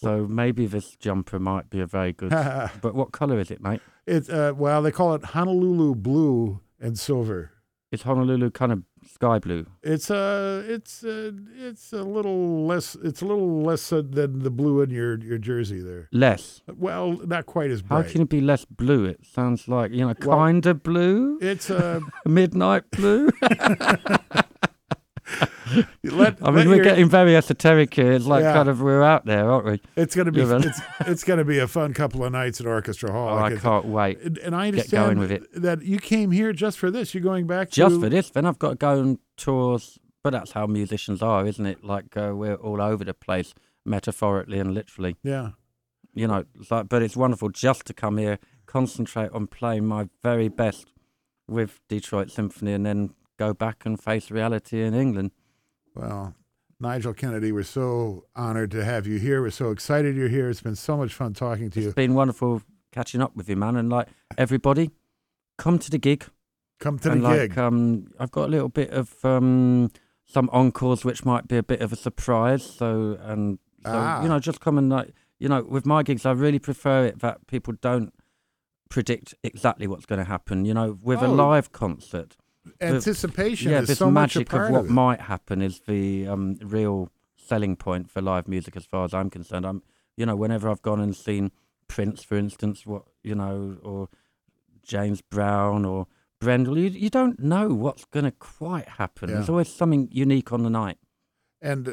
So 0.00 0.26
maybe 0.26 0.66
this 0.66 0.96
jumper 0.98 1.38
might 1.38 1.70
be 1.70 1.80
a 1.80 1.86
very 1.86 2.12
good. 2.12 2.30
but 2.80 2.94
what 2.94 3.12
colour 3.12 3.38
is 3.38 3.50
it, 3.50 3.60
mate? 3.60 3.80
it's 4.06 4.28
uh, 4.28 4.52
well, 4.56 4.82
they 4.82 4.92
call 4.92 5.14
it 5.14 5.24
Honolulu 5.24 5.94
blue 5.94 6.60
and 6.80 6.98
silver. 6.98 7.52
Is 7.96 8.02
Honolulu 8.02 8.50
kind 8.50 8.72
of 8.72 8.82
sky 9.10 9.38
blue? 9.38 9.64
It's 9.82 10.10
a 10.10 10.62
it's 10.68 11.02
a, 11.02 11.32
it's 11.56 11.94
a 11.94 12.02
little 12.02 12.66
less. 12.66 12.94
It's 13.02 13.22
a 13.22 13.24
little 13.24 13.62
less 13.62 13.90
uh, 13.90 14.02
than 14.06 14.40
the 14.40 14.50
blue 14.50 14.82
in 14.82 14.90
your 14.90 15.18
your 15.18 15.38
jersey 15.38 15.80
there. 15.80 16.10
Less. 16.12 16.60
Well, 16.76 17.12
not 17.24 17.46
quite 17.46 17.70
as 17.70 17.80
blue. 17.80 17.96
How 17.96 18.02
can 18.02 18.20
it 18.20 18.28
be 18.28 18.42
less 18.42 18.66
blue? 18.66 19.06
It 19.06 19.24
sounds 19.24 19.66
like 19.66 19.92
you 19.92 20.00
know, 20.06 20.12
Well- 20.26 20.36
kind 20.36 20.66
of 20.66 20.82
blue, 20.82 21.38
it's 21.40 21.70
a 21.70 22.02
midnight 22.26 22.90
blue. 22.90 23.30
let, 26.04 26.38
I 26.42 26.50
mean, 26.50 26.68
we're 26.68 26.76
your- 26.76 26.84
getting 26.84 27.08
very 27.08 27.36
esoteric 27.36 27.92
here. 27.94 28.12
It's 28.12 28.26
like 28.26 28.42
Yeah. 28.42 28.52
kind 28.54 28.68
of 28.68 28.80
we're 28.80 29.02
out 29.02 29.24
there, 29.26 29.50
aren't 29.50 29.66
we? 29.66 29.80
It's 29.96 30.14
gonna 30.14 30.32
be 30.32 30.42
it's, 30.42 30.80
it's 31.00 31.24
gonna 31.24 31.44
be 31.44 31.58
a 31.58 31.66
fun 31.68 31.92
couple 31.94 32.24
of 32.24 32.32
nights 32.32 32.60
at 32.60 32.66
Orchestra 32.66 33.12
Hall. 33.12 33.30
Oh, 33.30 33.34
Like 33.36 33.54
I 33.54 33.56
can't 33.56 33.86
wait. 33.86 34.20
and, 34.20 34.38
and 34.38 34.54
I 34.54 34.68
understand 34.68 35.04
going 35.06 35.18
with 35.18 35.32
it. 35.32 35.42
that 35.62 35.82
you 35.82 35.98
came 35.98 36.30
here 36.30 36.52
just 36.52 36.78
for 36.78 36.90
this. 36.90 37.14
You're 37.14 37.22
going 37.22 37.46
back 37.46 37.70
Just 37.70 37.96
to, 37.96 38.00
for 38.00 38.08
this, 38.08 38.30
then 38.30 38.46
I've 38.46 38.58
got 38.58 38.70
to 38.70 38.74
go 38.76 39.00
on 39.00 39.18
tours. 39.36 39.98
But 40.22 40.30
that's 40.30 40.52
how 40.52 40.66
musicians 40.66 41.22
are, 41.22 41.46
isn't 41.46 41.66
it? 41.66 41.84
Like 41.84 42.16
uh, 42.16 42.32
we're 42.34 42.56
all 42.56 42.80
over 42.82 43.04
the 43.04 43.14
place, 43.14 43.54
metaphorically 43.84 44.58
and 44.58 44.74
literally. 44.74 45.16
Yeah, 45.22 45.50
You 46.14 46.26
know, 46.26 46.44
like, 46.70 46.88
but 46.88 47.00
it's 47.02 47.16
wonderful 47.16 47.50
just 47.50 47.84
to 47.86 47.94
come 47.94 48.18
here, 48.18 48.38
concentrate 48.66 49.30
on 49.32 49.46
playing 49.46 49.86
my 49.86 50.08
very 50.24 50.48
best 50.48 50.88
with 51.48 51.80
Detroit 51.88 52.32
Symphony, 52.32 52.72
and 52.72 52.84
then 52.84 53.10
go 53.38 53.54
back 53.54 53.86
and 53.86 54.02
face 54.02 54.30
reality 54.32 54.82
in 54.82 54.94
England. 54.94 55.30
Well, 55.96 56.34
Nigel 56.78 57.14
Kennedy, 57.14 57.52
we're 57.52 57.62
so 57.62 58.24
honored 58.36 58.70
to 58.72 58.84
have 58.84 59.06
you 59.06 59.18
here. 59.18 59.40
We're 59.42 59.50
so 59.50 59.70
excited 59.70 60.14
you're 60.16 60.28
here. 60.28 60.50
It's 60.50 60.60
been 60.60 60.76
so 60.76 60.96
much 60.96 61.14
fun 61.14 61.32
talking 61.32 61.70
to 61.70 61.80
you. 61.80 61.86
It's 61.88 61.94
been 61.94 62.14
wonderful 62.14 62.62
catching 62.92 63.22
up 63.22 63.34
with 63.34 63.48
you, 63.48 63.56
man. 63.56 63.76
And 63.76 63.88
like 63.88 64.08
everybody, 64.36 64.90
come 65.58 65.78
to 65.78 65.90
the 65.90 65.98
gig. 65.98 66.26
Come 66.78 66.98
to 66.98 67.08
the 67.10 67.16
like, 67.16 67.40
gig. 67.50 67.58
um, 67.58 68.08
I've 68.20 68.30
got 68.30 68.44
a 68.44 68.52
little 68.52 68.68
bit 68.68 68.90
of 68.90 69.24
um, 69.24 69.90
some 70.26 70.50
encores, 70.52 71.04
which 71.04 71.24
might 71.24 71.48
be 71.48 71.56
a 71.56 71.62
bit 71.62 71.80
of 71.80 71.92
a 71.92 71.96
surprise. 71.96 72.62
So, 72.62 73.18
and 73.22 73.58
so 73.84 73.92
Ah. 73.94 74.22
you 74.22 74.28
know, 74.28 74.38
just 74.38 74.60
come 74.60 74.76
and 74.76 74.90
like, 74.90 75.14
you 75.38 75.48
know, 75.48 75.62
with 75.62 75.86
my 75.86 76.02
gigs, 76.02 76.26
I 76.26 76.32
really 76.32 76.58
prefer 76.58 77.06
it 77.06 77.20
that 77.20 77.46
people 77.46 77.72
don't 77.80 78.12
predict 78.90 79.34
exactly 79.42 79.86
what's 79.86 80.04
going 80.06 80.18
to 80.18 80.24
happen. 80.24 80.66
You 80.66 80.74
know, 80.74 80.98
with 81.02 81.22
a 81.22 81.26
Oh. 81.26 81.32
live 81.34 81.72
concert, 81.72 82.36
Anticipation 82.80 83.70
yeah, 83.70 83.80
is 83.80 83.88
this 83.88 83.98
so 83.98 84.10
magic 84.10 84.52
of 84.52 84.70
what 84.70 84.86
might 84.86 85.20
happen 85.22 85.62
is 85.62 85.80
the 85.86 86.26
um, 86.26 86.56
real 86.62 87.10
selling 87.36 87.76
point 87.76 88.10
for 88.10 88.20
live 88.20 88.48
music, 88.48 88.76
as 88.76 88.84
far 88.84 89.04
as 89.04 89.14
I'm 89.14 89.30
concerned. 89.30 89.66
I'm, 89.66 89.82
you 90.16 90.26
know, 90.26 90.36
whenever 90.36 90.68
I've 90.68 90.82
gone 90.82 91.00
and 91.00 91.14
seen 91.14 91.52
Prince, 91.88 92.24
for 92.24 92.36
instance, 92.36 92.84
what 92.84 93.04
you 93.22 93.34
know, 93.34 93.78
or 93.82 94.08
James 94.82 95.20
Brown 95.20 95.84
or 95.84 96.06
Brendel, 96.40 96.78
you 96.78 96.90
you 96.90 97.10
don't 97.10 97.40
know 97.40 97.68
what's 97.68 98.04
going 98.04 98.24
to 98.24 98.32
quite 98.32 98.88
happen. 98.88 99.30
There's 99.30 99.48
always 99.48 99.72
something 99.72 100.08
unique 100.10 100.52
on 100.52 100.62
the 100.62 100.70
night. 100.70 100.98
And 101.62 101.88
uh, 101.88 101.92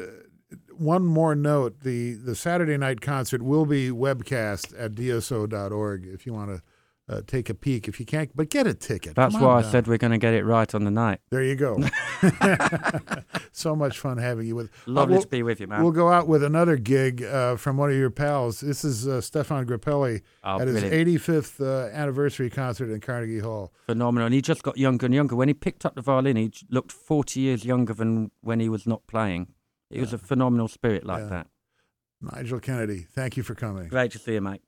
one 0.76 1.04
more 1.04 1.34
note: 1.34 1.80
the 1.80 2.14
the 2.14 2.34
Saturday 2.34 2.76
night 2.76 3.00
concert 3.00 3.42
will 3.42 3.66
be 3.66 3.90
webcast 3.90 4.74
at 4.78 4.94
dso.org 4.94 6.06
if 6.06 6.26
you 6.26 6.32
want 6.32 6.50
to 6.50 6.62
uh, 7.08 7.20
take 7.26 7.50
a 7.50 7.54
peek. 7.54 7.86
If 7.88 8.00
you 8.00 8.06
can't, 8.06 8.34
but 8.34 8.48
get 8.48 8.66
a 8.66 8.74
ticket. 8.74 9.14
That's 9.14 9.34
why 9.34 9.58
I 9.58 9.62
down. 9.62 9.70
said 9.70 9.86
we're 9.86 9.98
going 9.98 10.12
to 10.12 10.18
get 10.18 10.34
it 10.34 10.44
right 10.44 10.72
on 10.74 10.84
the 10.84 10.90
night. 10.90 11.20
There 11.30 11.42
you 11.42 11.54
go. 11.54 11.78
so 13.52 13.76
much 13.76 13.98
fun 13.98 14.18
having 14.18 14.46
you 14.46 14.56
with. 14.56 14.70
Lovely 14.86 15.14
we'll- 15.14 15.22
to 15.22 15.28
be 15.28 15.42
with 15.42 15.60
you, 15.60 15.66
man. 15.66 15.82
We'll 15.82 15.92
go 15.92 16.08
out 16.10 16.26
with 16.26 16.42
another 16.42 16.76
gig 16.76 17.22
uh, 17.22 17.56
from 17.56 17.76
one 17.76 17.90
of 17.90 17.96
your 17.96 18.10
pals. 18.10 18.60
This 18.60 18.84
is 18.84 19.06
uh, 19.06 19.20
Stéphane 19.20 19.66
Grappelli 19.66 20.22
oh, 20.42 20.60
at 20.60 20.68
his 20.68 20.82
85th 20.82 21.60
uh, 21.60 21.94
anniversary 21.94 22.50
concert 22.50 22.90
in 22.90 23.00
Carnegie 23.00 23.40
Hall. 23.40 23.72
Phenomenal. 23.86 24.26
And 24.26 24.34
he 24.34 24.40
just 24.40 24.62
got 24.62 24.78
younger 24.78 25.06
and 25.06 25.14
younger. 25.14 25.36
When 25.36 25.48
he 25.48 25.54
picked 25.54 25.84
up 25.84 25.94
the 25.94 26.02
violin, 26.02 26.36
he 26.36 26.52
looked 26.70 26.92
40 26.92 27.40
years 27.40 27.64
younger 27.64 27.92
than 27.92 28.30
when 28.40 28.60
he 28.60 28.68
was 28.68 28.86
not 28.86 29.06
playing. 29.06 29.48
He 29.90 30.00
was 30.00 30.12
a 30.12 30.18
phenomenal 30.18 30.68
spirit 30.68 31.04
like 31.04 31.24
Yeah. 31.24 31.28
that. 31.28 31.46
Nigel 32.20 32.58
Kennedy, 32.58 33.06
thank 33.12 33.36
you 33.36 33.42
for 33.42 33.54
coming. 33.54 33.88
Great 33.88 34.10
to 34.12 34.18
see 34.18 34.32
you, 34.32 34.40
mate. 34.40 34.62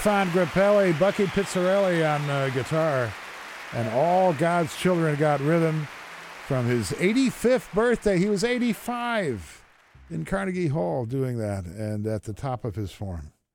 Stéphane 0.00 0.30
Grappelli, 0.30 0.98
Bucky 0.98 1.26
Pizzarelli 1.26 2.02
on 2.02 2.30
uh, 2.30 2.48
guitar, 2.54 3.12
and 3.74 3.86
all 3.90 4.32
God's 4.32 4.74
children 4.74 5.14
got 5.16 5.40
rhythm 5.40 5.86
from 6.46 6.64
his 6.64 6.92
85th 6.92 7.70
birthday. 7.74 8.18
He 8.18 8.30
was 8.30 8.42
85 8.42 9.62
in 10.10 10.24
Carnegie 10.24 10.68
Hall 10.68 11.04
doing 11.04 11.36
that 11.36 11.66
and 11.66 12.06
at 12.06 12.22
the 12.22 12.32
top 12.32 12.64
of 12.64 12.76
his 12.76 12.92
form. 12.92 13.32